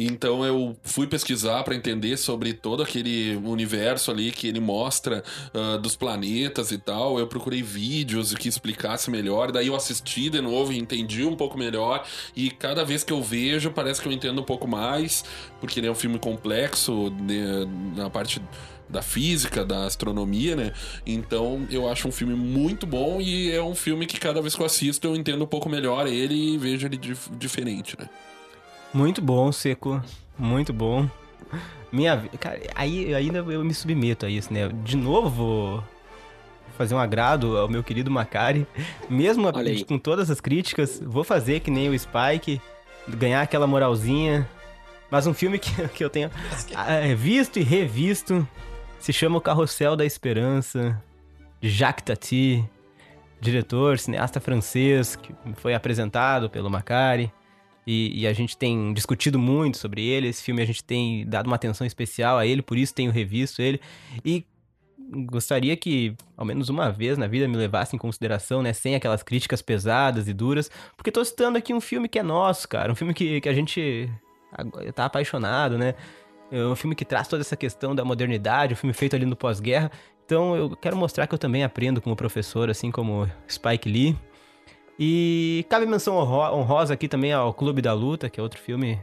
[0.00, 5.76] Então eu fui pesquisar pra entender sobre todo aquele universo ali que ele mostra ah,
[5.76, 7.18] dos planetas e tal.
[7.18, 11.58] Eu procurei vídeos que explicasse melhor, daí eu assisti de novo e entendi um pouco
[11.58, 12.06] melhor.
[12.36, 15.24] E cada vez que eu vejo, parece que eu entendo um pouco mais,
[15.60, 18.40] porque ele é um filme complexo né, na parte
[18.88, 20.72] da física, da astronomia, né?
[21.04, 24.62] Então eu acho um filme muito bom e é um filme que cada vez que
[24.62, 28.08] eu assisto eu entendo um pouco melhor ele e vejo ele dif- diferente, né?
[28.98, 30.02] Muito bom, Seco.
[30.36, 31.08] Muito bom.
[31.92, 32.28] Minha.
[32.40, 34.68] Cara, aí ainda eu me submeto a isso, né?
[34.82, 35.84] De novo, vou
[36.76, 38.66] fazer um agrado ao meu querido Macari.
[39.08, 39.52] Mesmo
[39.86, 42.60] com todas as críticas, vou fazer que nem o Spike,
[43.06, 44.48] ganhar aquela moralzinha.
[45.08, 46.28] Mas um filme que, que eu tenho
[46.74, 48.46] ah, visto e revisto
[48.98, 51.00] se chama O Carrossel da Esperança,
[51.60, 52.68] de Jacques Tati,
[53.40, 57.32] diretor, cineasta francês, que foi apresentado pelo Macari.
[57.90, 60.28] E, e a gente tem discutido muito sobre ele.
[60.28, 63.62] Esse filme a gente tem dado uma atenção especial a ele, por isso tenho revisto
[63.62, 63.80] ele.
[64.22, 64.44] E
[65.24, 68.74] gostaria que, ao menos uma vez na vida, me levasse em consideração, né?
[68.74, 70.70] Sem aquelas críticas pesadas e duras.
[70.98, 72.92] Porque tô citando aqui um filme que é nosso, cara.
[72.92, 74.06] Um filme que, que a gente
[74.94, 75.94] tá apaixonado, né?
[76.52, 79.34] É um filme que traz toda essa questão da modernidade, um filme feito ali no
[79.34, 79.90] pós-guerra.
[80.26, 84.14] Então eu quero mostrar que eu também aprendo como professor, assim como Spike Lee.
[84.98, 88.98] E cabe menção honro- honrosa aqui também ao Clube da Luta, que é outro filme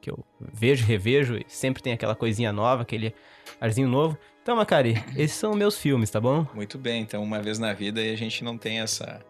[0.00, 3.12] que eu vejo, revejo, e sempre tem aquela coisinha nova, aquele
[3.60, 4.16] arzinho novo.
[4.42, 6.46] Então, Macari, esses são meus filmes, tá bom?
[6.54, 9.20] Muito bem, então uma vez na vida a gente não tem essa,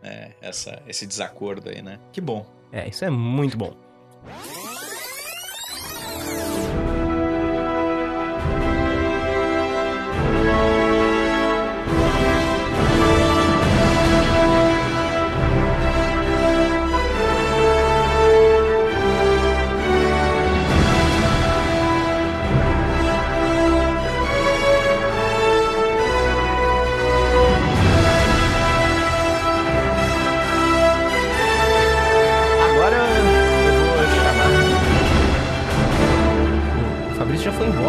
[0.00, 1.98] né, essa, esse desacordo aí, né?
[2.12, 2.46] Que bom.
[2.70, 3.74] É, isso é muito bom.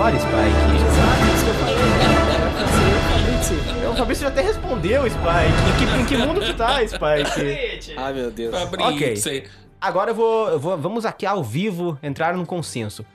[0.01, 0.33] Embora, Spike.
[0.87, 3.91] Exato, isso que eu falei, o Fabrício.
[3.91, 5.21] O Fabrício já até respondeu, Spike.
[5.69, 7.93] Em que, em que mundo tu tá, Spike?
[7.95, 8.51] Ai, meu Deus.
[8.57, 9.43] Fabrício.
[9.79, 13.05] Agora eu vou, eu vou- Vamos aqui ao vivo entrar num consenso.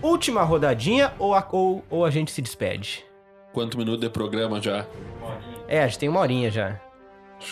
[0.00, 3.04] Última rodadinha ou a, ou, ou a gente se despede?
[3.52, 4.86] Quanto minuto de programa já?
[5.68, 6.80] É, a gente tem uma horinha já.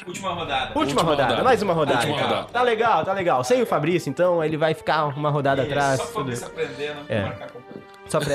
[0.06, 0.64] Última rodada.
[0.66, 1.44] Última, Última rodada, rodada.
[1.44, 1.98] mais uma rodada.
[2.06, 2.48] Última rodada.
[2.52, 3.44] Tá legal, tá legal.
[3.44, 6.00] Sem o Fabrício, então, ele vai ficar uma rodada atrás.
[6.00, 7.22] Só pra você aprender, não É.
[7.24, 7.60] marcar com...
[8.08, 8.34] Só pra.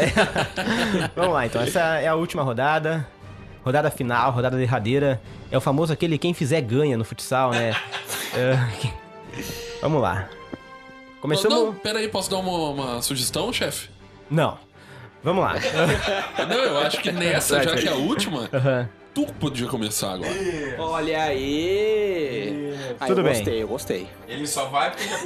[1.15, 1.61] Vamos lá, então.
[1.61, 3.05] Essa é a última rodada.
[3.63, 5.21] Rodada final, rodada derradeira.
[5.51, 7.73] É o famoso aquele quem fizer ganha no futsal, né?
[8.37, 8.57] É,
[9.81, 10.27] Vamos lá.
[11.21, 11.57] Começamos.
[11.57, 13.89] Não, pera aí, posso dar uma, uma sugestão, chefe?
[14.29, 14.57] Não.
[15.23, 15.53] Vamos lá.
[16.47, 18.89] Não, eu acho que nessa, já que é a última, Aham.
[19.15, 20.29] Tu podia começar agora.
[20.77, 22.75] Olha aí.
[22.99, 23.33] Ah, Tudo eu bem.
[23.33, 24.07] gostei, eu gostei.
[24.27, 25.17] Ele só vai porque já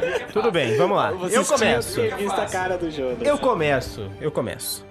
[0.00, 1.12] que é Tudo bem, vamos lá.
[1.12, 2.00] Vocês Eu começo.
[2.00, 3.18] que visto a cara do Jonas.
[3.20, 4.10] Eu começo.
[4.20, 4.84] Eu começo.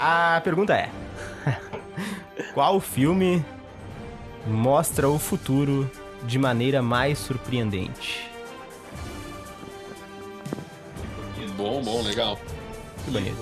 [0.00, 0.88] A pergunta é:
[2.54, 3.44] Qual filme
[4.46, 5.88] mostra o futuro
[6.24, 8.28] de maneira mais surpreendente?
[11.56, 12.38] Bom, bom, legal.
[13.04, 13.36] Que bonito.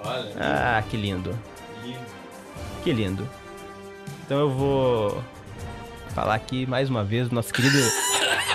[0.00, 0.32] Olha.
[0.38, 1.36] Ah, que lindo.
[2.88, 3.28] Que lindo.
[4.24, 5.22] Então eu vou
[6.14, 7.76] falar aqui mais uma vez do nosso querido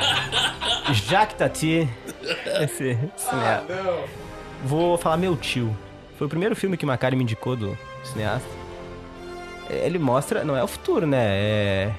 [1.07, 1.87] Jacques Tati.
[2.59, 3.75] Esse, cineasta.
[4.65, 5.77] Vou falar meu tio.
[6.17, 8.49] Foi o primeiro filme que Macari me indicou do cineasta.
[9.69, 11.19] Ele mostra, não é o futuro, né?
[11.21, 11.93] É,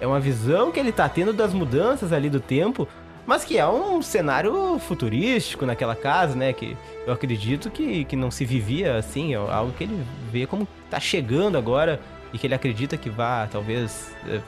[0.00, 2.88] é uma visão que ele tá tendo das mudanças ali do tempo,
[3.30, 6.52] mas que é um cenário futurístico naquela casa, né?
[6.52, 6.76] Que
[7.06, 10.98] eu acredito que, que não se vivia assim, é algo que ele vê como tá
[10.98, 12.00] chegando agora
[12.32, 14.40] e que ele acredita que vá, talvez, é,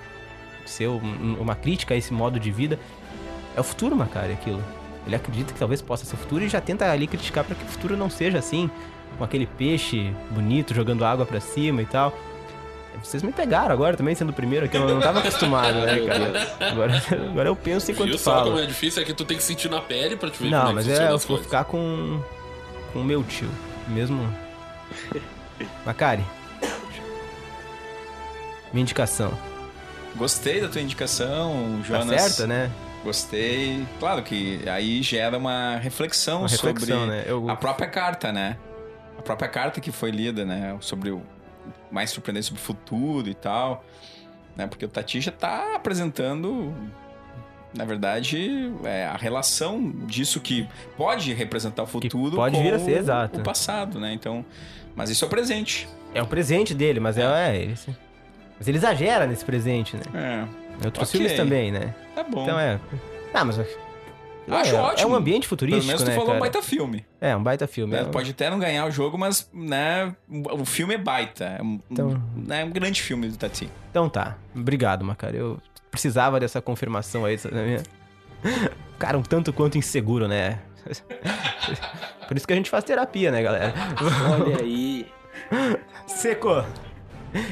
[0.66, 2.76] ser um- uma crítica a esse modo de vida.
[3.56, 4.60] É o futuro, Macari, aquilo.
[5.06, 7.62] Ele acredita que talvez possa ser o futuro e já tenta ali criticar para que
[7.64, 8.68] o futuro não seja assim,
[9.16, 12.12] com aquele peixe bonito jogando água pra cima e tal.
[13.02, 16.06] Vocês me pegaram agora também, sendo o primeiro aqui, eu não tava acostumado, né, Meu
[16.08, 16.54] cara?
[16.70, 18.60] Agora, agora eu penso enquanto Viu só como falo.
[18.62, 19.02] é difícil?
[19.02, 21.06] É que tu tem que sentir na pele pra te ver Não, é mas é,
[21.10, 21.46] eu vou coisas.
[21.46, 22.20] ficar com
[22.92, 23.48] com o meu tio,
[23.88, 24.32] mesmo.
[25.86, 26.24] Macari.
[28.72, 29.32] Minha indicação.
[30.16, 32.22] Gostei da tua indicação, Tá Jonas.
[32.22, 32.70] certa, né?
[33.04, 33.84] Gostei.
[33.98, 37.24] Claro que aí gera uma reflexão, Uma reflexão, sobre né?
[37.26, 38.56] Eu- a própria carta, né?
[39.18, 40.76] A própria carta que foi lida, né?
[40.80, 41.22] Sobre o
[41.92, 43.84] mais surpreendente sobre o futuro e tal.
[44.56, 44.66] Né?
[44.66, 46.74] Porque o Tati já tá apresentando,
[47.74, 52.78] na verdade, é, a relação disso que pode representar o futuro pode com vir a
[52.78, 53.40] ser, o- exato.
[53.40, 54.12] o passado, né?
[54.12, 54.44] Então,
[54.96, 55.88] mas isso é o presente.
[56.14, 57.74] É um presente dele, mas é, é ele.
[58.58, 60.02] Mas ele exagera nesse presente, né?
[60.82, 61.18] É, outros Ok.
[61.20, 61.94] filmes também, né?
[62.14, 62.42] tá bom.
[62.42, 62.78] Então é.
[63.32, 63.56] Ah, mas.
[64.48, 65.08] Acho é, ótimo.
[65.08, 66.12] É um ambiente Pelo futurístico, menos tu né?
[66.12, 66.38] falou cara?
[66.38, 67.06] um baita filme.
[67.20, 67.92] É, um baita filme.
[67.92, 68.00] né?
[68.00, 71.44] É um- Pode até não ganhar o jogo, mas né, o filme é baita.
[71.58, 73.70] É um, Então- é um grande filme do Tati.
[73.90, 74.36] Então tá.
[74.54, 75.38] Obrigado, Macari.
[75.38, 75.58] Eu
[75.90, 77.38] precisava dessa confirmação aí.
[77.52, 77.82] Na minha...
[78.98, 80.58] Cara, um tanto quanto inseguro, né?
[82.26, 83.74] Por isso que a gente faz terapia, né, galera?
[84.32, 85.06] Olha aí.
[86.06, 86.64] Seco!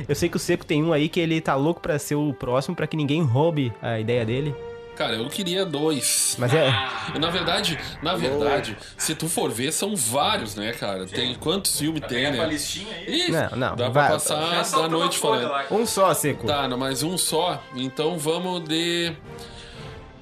[0.08, 2.34] Eu sei que o Seco tem um aí que ele tá louco pra ser o
[2.34, 4.54] próximo, pra que ninguém roube a ideia dele.
[5.00, 6.36] Cara, eu queria dois.
[6.38, 6.70] Mas é.
[7.18, 11.06] Na verdade, na verdade, se tu for ver, são vários, né, cara?
[11.06, 12.46] Tem quantos filmes tem, né?
[12.46, 15.50] listinha Ih, Não, não, Dá vai- pra passar da noite falando.
[15.70, 16.46] Um só, Seco.
[16.46, 17.62] Tá, não, mas um só.
[17.74, 19.10] Então vamos de.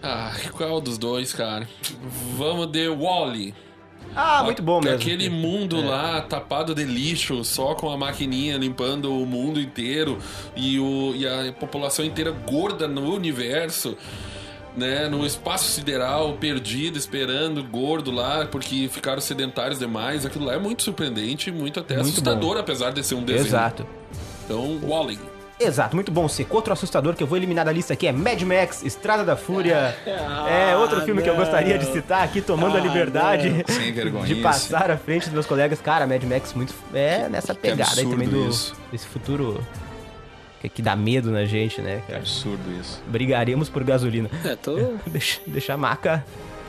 [0.00, 1.68] Ah, qual dos dois, cara?
[2.36, 3.56] Vamos de Wally.
[4.14, 4.94] Ah, muito bom mesmo.
[4.96, 10.20] Aquele mundo lá tapado de lixo, só com a maquininha limpando o mundo inteiro
[10.54, 13.96] e, o, e a população inteira gorda no universo.
[14.78, 20.24] Né, no espaço sideral, perdido, esperando, gordo lá, porque ficaram sedentários demais.
[20.24, 23.46] Aquilo lá é muito surpreendente, muito até Muito assustador, apesar de ser um desenho.
[23.46, 23.84] Exato.
[24.44, 25.18] Então, Wally.
[25.60, 26.54] Exato, muito bom, Seco.
[26.54, 29.96] Outro assustador que eu vou eliminar da lista aqui é Mad Max, Estrada da Fúria.
[30.48, 31.40] É outro filme que eu não.
[31.40, 34.24] gostaria de citar aqui, tomando a Ah, liberdade Sem vergonha.
[34.24, 35.80] de passar à frente dos meus colegas.
[35.80, 36.72] Cara, Mad Max muito.
[36.94, 38.48] É nessa que pegada aí também do.
[38.48, 38.72] isso.
[38.92, 39.60] Desse futuro
[40.60, 42.18] que, que dá medo na gente, né, É cara?
[42.18, 43.02] absurdo isso.
[43.06, 44.30] Brigaremos por gasolina.
[44.44, 44.76] É, tô...
[44.78, 46.24] Eu Deixa, deixar a maca.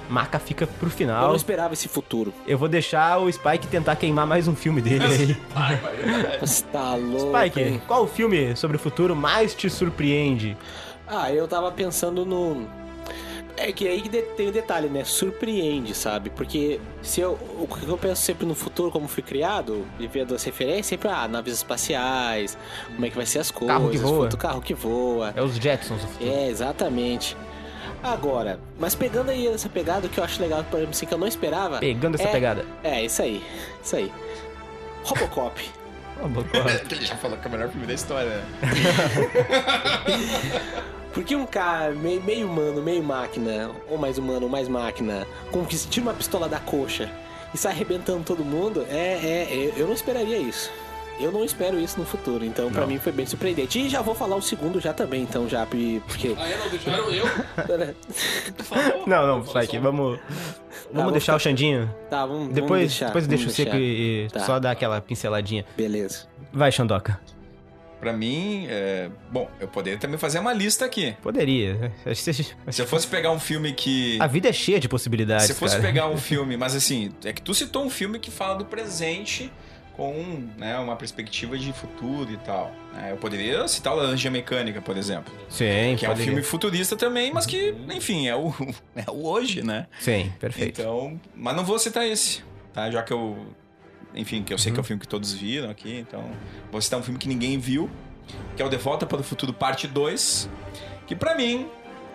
[0.10, 1.36] Maca fica pro não final.
[1.36, 2.34] esperava esse futuro.
[2.48, 5.38] Eu vou deixar o Spike tentar queimar mais um filme dele aí.
[6.42, 7.38] Você tá louco.
[7.38, 7.82] Spike, hein?
[7.88, 10.58] qual o filme sobre o futuro mais te surpreende?
[11.08, 12.68] Ah, eu tava pensando no.
[13.62, 14.02] É que aí
[14.38, 15.04] tem o detalhe, né?
[15.04, 16.30] Surpreende, sabe?
[16.30, 20.34] Porque se eu, o que eu penso sempre no futuro, como fui criado, e vendo
[20.34, 22.58] as referências, sempre, ah, naves espaciais,
[22.94, 24.12] como é que vai ser as coisas, Carro que voa.
[24.24, 25.34] futuro- carro que voa.
[25.36, 26.02] É os Jetsons.
[26.22, 27.36] É, exatamente.
[28.02, 31.14] Agora, mas pegando aí essa pegada, o que eu acho legal, por exemplo, assim, que
[31.14, 31.80] eu não esperava.
[31.80, 32.66] Pegando essa é, pegada.
[32.82, 33.44] É, isso aí.
[33.84, 34.10] Isso aí.
[35.04, 35.62] Robocop.
[36.30, 36.46] Boa-
[36.92, 38.44] Ele já falou que é o melhor filme da história, né?
[41.14, 45.66] Porque um cara meio, meio humano, meio máquina, ou mais humano, ou mais máquina, com
[45.66, 47.10] que tira uma pistola da coxa
[47.54, 50.70] e sai arrebentando todo mundo, é, é, é- eu não esperaria isso.
[51.20, 53.78] Eu não espero isso no futuro, então pra mim foi bem surpreendente.
[53.78, 56.00] E já vou falar o segundo já também, então já, porque...
[56.38, 56.58] Ah, é?
[56.58, 57.26] Não deixaram eu?
[59.06, 60.18] Não, não, Spike, vamos.
[60.92, 61.94] Vamos vou deixar o Xandinho.
[62.10, 64.40] Tá, vamos, vamos Depois, deixar, depois vamos deixa o seco e, e Tá.
[64.42, 65.66] só dar aquela pinceladinha.
[65.76, 66.26] Beleza.
[66.54, 67.20] Vai, Xandoca.
[68.00, 69.10] Pra mim, é...
[69.32, 71.16] bom, eu poderia também fazer uma lista aqui.
[71.22, 71.92] Poderia.
[72.16, 74.18] Se- eu fosse pegar um filme que.
[74.22, 75.46] A vida é cheia de possibilidades.
[75.48, 75.88] Se eu fosse cara.
[75.88, 79.52] pegar um filme, mas assim, é que tu citou um filme que fala do presente
[79.98, 82.72] com né, uma perspectiva de futuro e tal.
[82.94, 83.12] né?
[83.12, 85.34] Eu poderia citar o Laranja Mecânica, por exemplo.
[85.50, 86.26] Sim, Que é um poderia.
[86.26, 88.54] filme futurista também, mas que, enfim, é o,
[88.96, 89.88] é o hoje, né?
[90.00, 90.80] Sim, perfeito.
[90.80, 92.42] Então, mas não vou citar esse,
[92.74, 92.90] tá?
[92.90, 93.38] Já que eu,
[94.14, 94.76] enfim, que eu sei Uhum.
[94.76, 96.24] que é um filme que todos viram aqui, então
[96.72, 97.90] vou citar um filme que ninguém viu,
[98.56, 100.50] que é o De Volta para o Futuro Parte 2,
[101.08, 101.68] que pra mim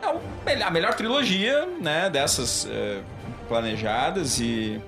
[0.02, 0.20] é o
[0.64, 3.00] a melhor trilogia, né, dessas, é,
[3.48, 4.80] planejadas e,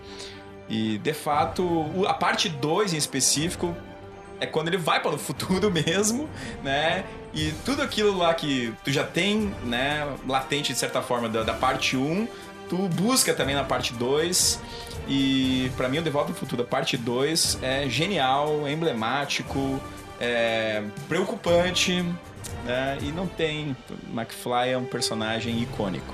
[0.69, 3.75] e de fato, o- a parte 2 em específico
[4.41, 6.29] é quando ele vai para o futuro mesmo,
[6.63, 7.05] né?
[7.33, 11.53] E tudo aquilo lá que tu já tem, né, latente de certa forma da, da
[11.55, 12.27] parte 1,
[12.69, 14.61] tu busca também na parte 2.
[15.09, 19.81] E pra mim o De Volta ao Futuro, a parte 2 é genial, é emblemático,
[20.21, 22.03] é preocupante,
[22.65, 22.99] né?
[23.01, 23.77] E não tem.
[24.13, 26.13] McFly é um personagem icônico.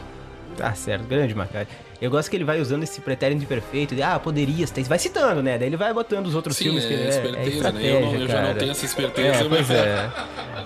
[0.57, 1.67] Tá certo, grande Macari.
[1.99, 4.99] Eu gosto que ele vai usando esse pretérito de perfeito, de, ah, poderia, ter- vai
[4.99, 5.57] citando, né?
[5.57, 7.81] Daí ele vai botando os outros Sim, filmes é que ele é, é esperteza, né?
[7.87, 10.11] Eu, não- eu já não tenho essa esperteza, É, mas é.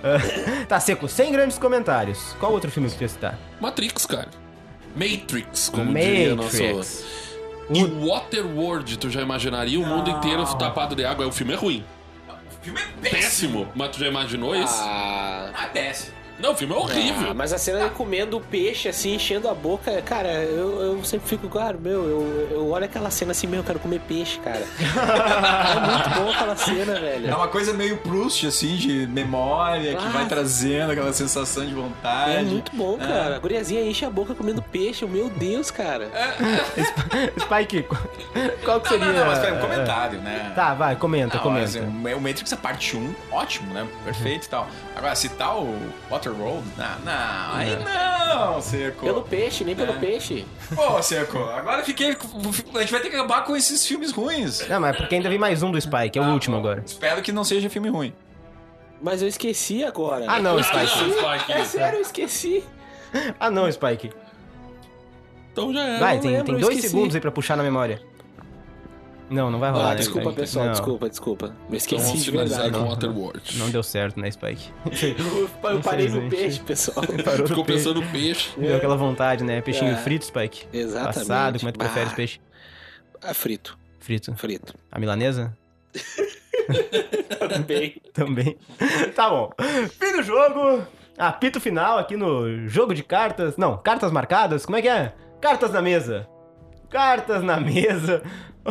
[0.67, 2.35] tá seco, sem grandes comentários.
[2.41, 3.39] Qual outro filme que você ia citar?
[3.61, 4.29] Matrix, cara.
[4.97, 6.57] Matrix, como diria nosso...
[6.63, 7.05] Matrix.
[7.69, 11.27] E Waterworld, tu já imaginaria o mundo inteiro tapado de água?
[11.27, 11.85] O filme é ruim.
[12.29, 13.69] O filme é Péssimo.
[13.75, 14.75] Mas tu já imaginou isso?
[14.79, 16.15] Ah, Ah, péssimo.
[16.39, 17.31] Não, o filme é horrível.
[17.31, 21.05] Ah, mas a cena dele comendo o peixe, assim, enchendo a boca, cara, eu, eu
[21.05, 24.39] sempre fico, claro, meu, eu, eu olho aquela cena assim, meu, eu quero comer peixe,
[24.41, 24.59] cara.
[24.79, 27.37] é muito bom aquela cena, É velho.
[27.37, 30.11] uma coisa meio Proust, assim, de memória, que Ah.
[30.11, 32.33] vai trazendo aquela sensação de vontade.
[32.37, 33.37] É muito bom, cara.
[33.37, 36.11] A guriazinha enche a boca comendo peixe, meu Deus, cara.
[37.41, 37.83] Spike,
[38.65, 39.07] qual- que Não, seria...
[39.07, 40.53] não, não, mas pera, um comentário, né?
[40.55, 41.65] Tá, vai, comenta, Não, comenta.
[41.65, 43.87] assim, o Matrix é parte 1, ótimo, né?
[44.05, 44.67] Perfeito e tal.
[44.95, 45.75] Agora, citar o
[46.31, 49.05] Waterworld, não, não, aí não, Seco.
[49.05, 49.97] Pelo peixe, nem pelo É.
[49.99, 50.45] peixe.
[50.75, 52.11] Pô, Seco, agora fiquei.
[52.75, 54.67] A gente vai ter que acabar com esses filmes ruins.
[54.69, 56.83] Não, mas é porque ainda vi mais um do Spike, é o Ah, último agora.
[56.85, 58.13] Espero que não seja filme ruim.
[59.01, 60.25] Mas eu esqueci agora.
[60.29, 61.01] Ah, não, Ah, Spike.
[61.05, 61.53] não, Spike.
[61.53, 62.65] É sério, eu esqueci.
[63.39, 64.11] Ah, não, Spike.
[65.53, 65.99] Então já é.
[65.99, 66.93] Vai, tem, lembro, tem dois esqueci.
[66.95, 68.01] segundos aí pra puxar na memória.
[69.29, 70.41] Não, não vai rolar, Ah, né, desculpa, Spike?
[70.41, 71.47] pessoal, Não, desculpa, desculpa.
[71.47, 72.85] Eu Então esqueci vamos de finalizar verdade.
[72.85, 73.59] com Waterworld.
[73.59, 74.71] Não deu certo, né, Spike?
[75.65, 77.05] Eu, eu parei no peixe, pessoal.
[77.25, 77.85] Parou no Ficou peixe.
[77.85, 78.51] pensando no peixe.
[78.57, 79.61] Deu aquela vontade, né?
[79.61, 79.97] Peixinho É.
[79.97, 80.67] frito, Spike?
[80.73, 81.15] Exatamente.
[81.19, 82.11] Passado, como é que tu prefere Bah.
[82.11, 82.41] os peixes?
[83.23, 84.33] Ah, frito, Frito.
[84.37, 84.75] frito.
[84.93, 85.57] A milanesa?
[87.49, 87.97] Também.
[88.13, 88.57] Também.
[89.15, 89.51] tá bom.
[89.99, 90.83] Fim do jogo.
[91.19, 93.57] Apito final aqui no jogo de cartas.
[93.57, 94.65] Não, cartas marcadas.
[94.67, 95.13] Como é que é?
[95.41, 96.29] Cartas na mesa.
[96.91, 98.23] Cartas na mesa.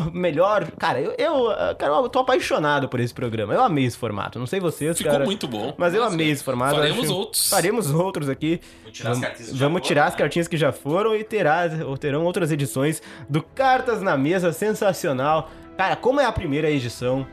[0.14, 0.70] Melhor.
[0.78, 3.54] Cara, eu, eu, cara, eu tô apaixonado por esse programa.
[3.54, 4.38] Eu amei esse formato.
[4.40, 5.26] Não sei vocês, Ficou cara.
[5.26, 5.74] muito bom.
[5.78, 6.76] Mas eu Nossa, amei esse formato.
[6.76, 7.50] Faremos acho- outros.
[7.50, 8.60] Faremos outros aqui.
[8.92, 10.18] tirar as Vamos, foram, tirar as né?
[10.20, 15.50] cartinhas que já foram e terá, ou terão outras edições do Cartas na Mesa, sensacional.
[15.78, 17.26] Cara, como é a primeira edição,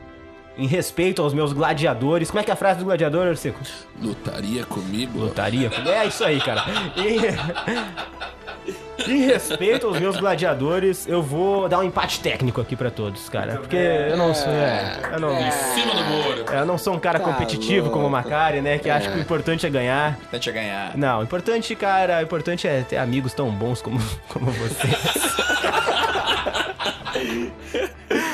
[0.57, 2.29] em respeito aos meus gladiadores.
[2.29, 3.59] Como é que é a frase do gladiador, Seco?
[4.01, 5.17] Lutaria comigo?
[5.19, 5.71] Lutaria?
[5.87, 6.63] É isso aí, cara.
[6.95, 7.17] E,
[9.07, 13.57] em respeito aos meus gladiadores, eu vou dar um empate técnico aqui pra todos, cara.
[13.57, 14.51] Porque eu não sou.
[14.51, 15.33] É, eu não.
[15.39, 16.45] Em cima do muro.
[16.51, 18.29] Eu não sou um cara Tá competitivo como o louco.
[18.29, 18.77] Macari, né?
[18.77, 20.17] Que acha que o importante é ganhar.
[20.31, 20.97] Tente ganhar.
[20.97, 23.99] Não, o importante, cara, o importante é ter amigos tão bons como,
[24.29, 24.87] como você.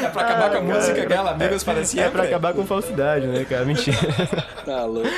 [0.02, 2.02] É pra acabar com a música aquela, amigos sempre.
[2.02, 3.66] É pra acabar com falsidade, né, cara?
[3.66, 3.98] Mentira.
[4.66, 5.10] Tá louco.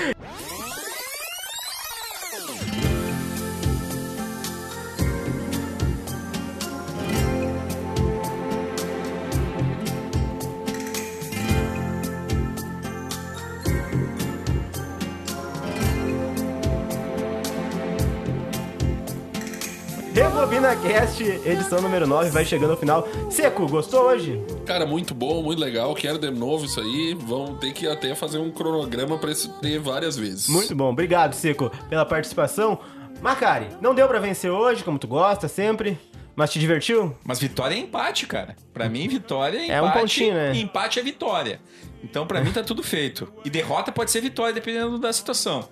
[20.52, 23.07] Rebobina Cast, edição número 9, vai chegando ao final.
[23.30, 24.44] Seco, gostou hoje?
[24.65, 25.95] Cara, muito bom, muito legal.
[25.95, 27.18] Quero de novo isso aí.
[27.18, 30.49] Vamos ter que até fazer um cronograma pra isso ter várias vezes.
[30.49, 32.78] Muito bom, obrigado, Seco, pela participação.
[33.22, 35.98] Macari, não deu pra vencer hoje, como tu gosta sempre,
[36.36, 37.15] mas te divertiu?
[37.23, 38.57] Mas vitória é empate, cara.
[38.73, 39.78] Pra mim, vitória é empate.
[39.78, 40.52] É um pontinho, né?
[40.53, 41.61] E empate é vitória.
[42.03, 43.32] Então, pra mim, tá tudo feito.
[43.45, 45.69] E derrota pode ser vitória, dependendo da situação.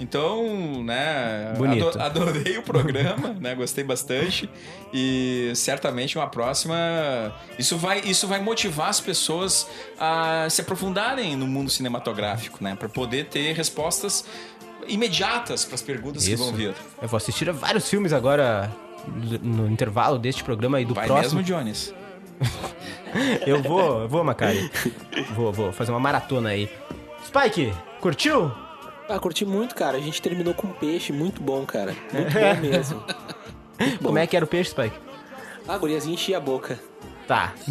[0.00, 1.88] Então, né, Bonito.
[1.88, 4.48] ado- adorei o programa, né, gostei bastante
[4.92, 6.76] e certamente uma próxima,
[7.58, 9.68] isso vai, isso vai motivar as pessoas
[9.98, 14.24] a se aprofundarem no mundo cinematográfico, né, para poder ter respostas
[14.86, 16.74] imediatas para as perguntas que vão vir.
[17.02, 18.70] Eu vou assistir a vários filmes agora
[19.42, 21.40] no intervalo deste programa e do Vai próximo.
[21.40, 21.92] mesmo, Jones?
[23.46, 24.70] Eu vou, eu vou, Macari.
[25.34, 26.68] Vou, vou fazer uma maratona aí.
[27.26, 27.72] Spike,
[28.02, 28.52] curtiu?
[29.08, 29.96] Ah, curti muito, cara.
[29.96, 31.94] A gente terminou com peixe, muito bom, cara.
[32.12, 33.02] Muito bom mesmo.
[34.02, 34.96] Como é que era o peixe, Spike?
[35.66, 36.78] Ah, a guriazinha enchia a boca.
[37.26, 37.52] Tá.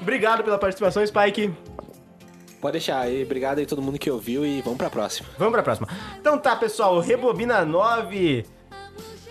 [0.00, 1.52] Obrigado pela participação, Spike.
[2.60, 3.10] Pode deixar.
[3.10, 5.28] E obrigado aí todo mundo que ouviu e vamos pra próxima.
[5.38, 5.88] Vamos pra próxima.
[6.18, 8.44] Então tá, pessoal, Rebobina 9.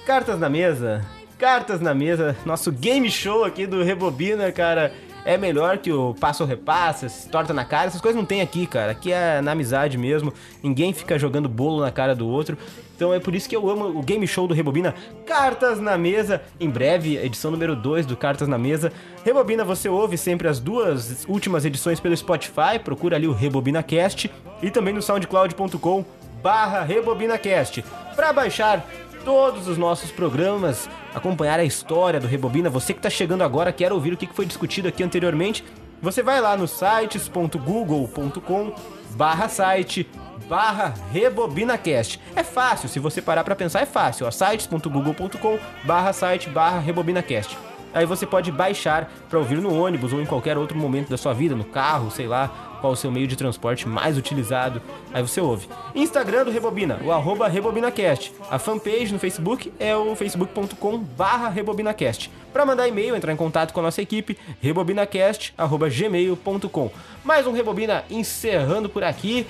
[0.06, 1.04] Cartas na mesa.
[1.38, 2.36] Cartas na mesa.
[2.46, 4.94] Nosso game show aqui do Rebobina, cara.
[5.26, 7.88] É melhor que o passo repassa, torta na cara.
[7.88, 8.92] Essas coisas não tem aqui, cara.
[8.92, 10.34] Aqui é na amizade mesmo.
[10.62, 12.58] Ninguém fica jogando bolo na cara do outro.
[12.96, 14.94] Então é por isso que eu amo o game show do Rebobina
[15.26, 16.42] Cartas na Mesa.
[16.60, 18.92] Em breve, edição número 2 do Cartas na Mesa.
[19.26, 22.80] Rebobina, você ouve sempre as duas últimas edições pelo Spotify.
[22.84, 24.30] Procura ali o Rebobina Cast
[24.62, 26.06] e também no soundcloud.com
[26.42, 27.84] barra RebobinaCast.
[28.16, 28.86] Para baixar
[29.24, 33.94] todos os nossos programas, acompanhar a história do Rebobina, você que está chegando agora, quer
[33.94, 35.64] ouvir o que foi discutido aqui anteriormente,
[36.02, 38.74] você vai lá no sites.google.com
[39.16, 40.10] barra site
[40.50, 42.20] barra RebobinaCast.
[42.36, 44.30] É fácil, se você parar para pensar, é fácil.
[44.32, 47.58] sites.google.com barra site barra RebobinaCast.
[47.94, 51.34] Aí você pode baixar para ouvir no ônibus ou em qualquer outro momento da sua
[51.34, 54.82] vida, no carro, sei lá, qual o seu meio de transporte mais utilizado.
[55.14, 55.70] Aí você ouve.
[55.96, 58.34] Instagram do Rebobina, o arroba RebobinaCast.
[58.52, 62.30] A fanpage no Facebook é o facebook.com barra RebobinaCast.
[62.52, 66.92] Para mandar e-mail, entrar em contato com a nossa equipe, rebobinacast.gmail.com.
[67.24, 69.48] Mais um Rebobina encerrando por aqui.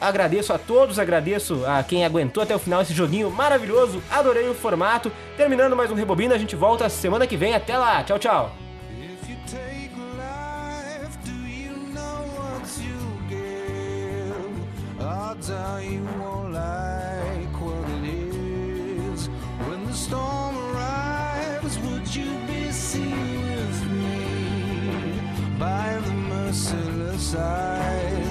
[0.00, 4.02] Agradeço a todos, agradeço a quem aguentou até o final esse joguinho maravilhoso.
[4.10, 5.12] Adorei o formato.
[5.36, 7.54] Terminando mais um Rebobina, a gente volta semana que vem.
[7.54, 8.02] Até lá.
[8.02, 8.65] Tchau, tchau.
[15.50, 19.28] Are you won't like what it is.
[19.68, 25.20] When the storm arrives, would you be seen with me
[25.58, 28.25] by the merciless eyes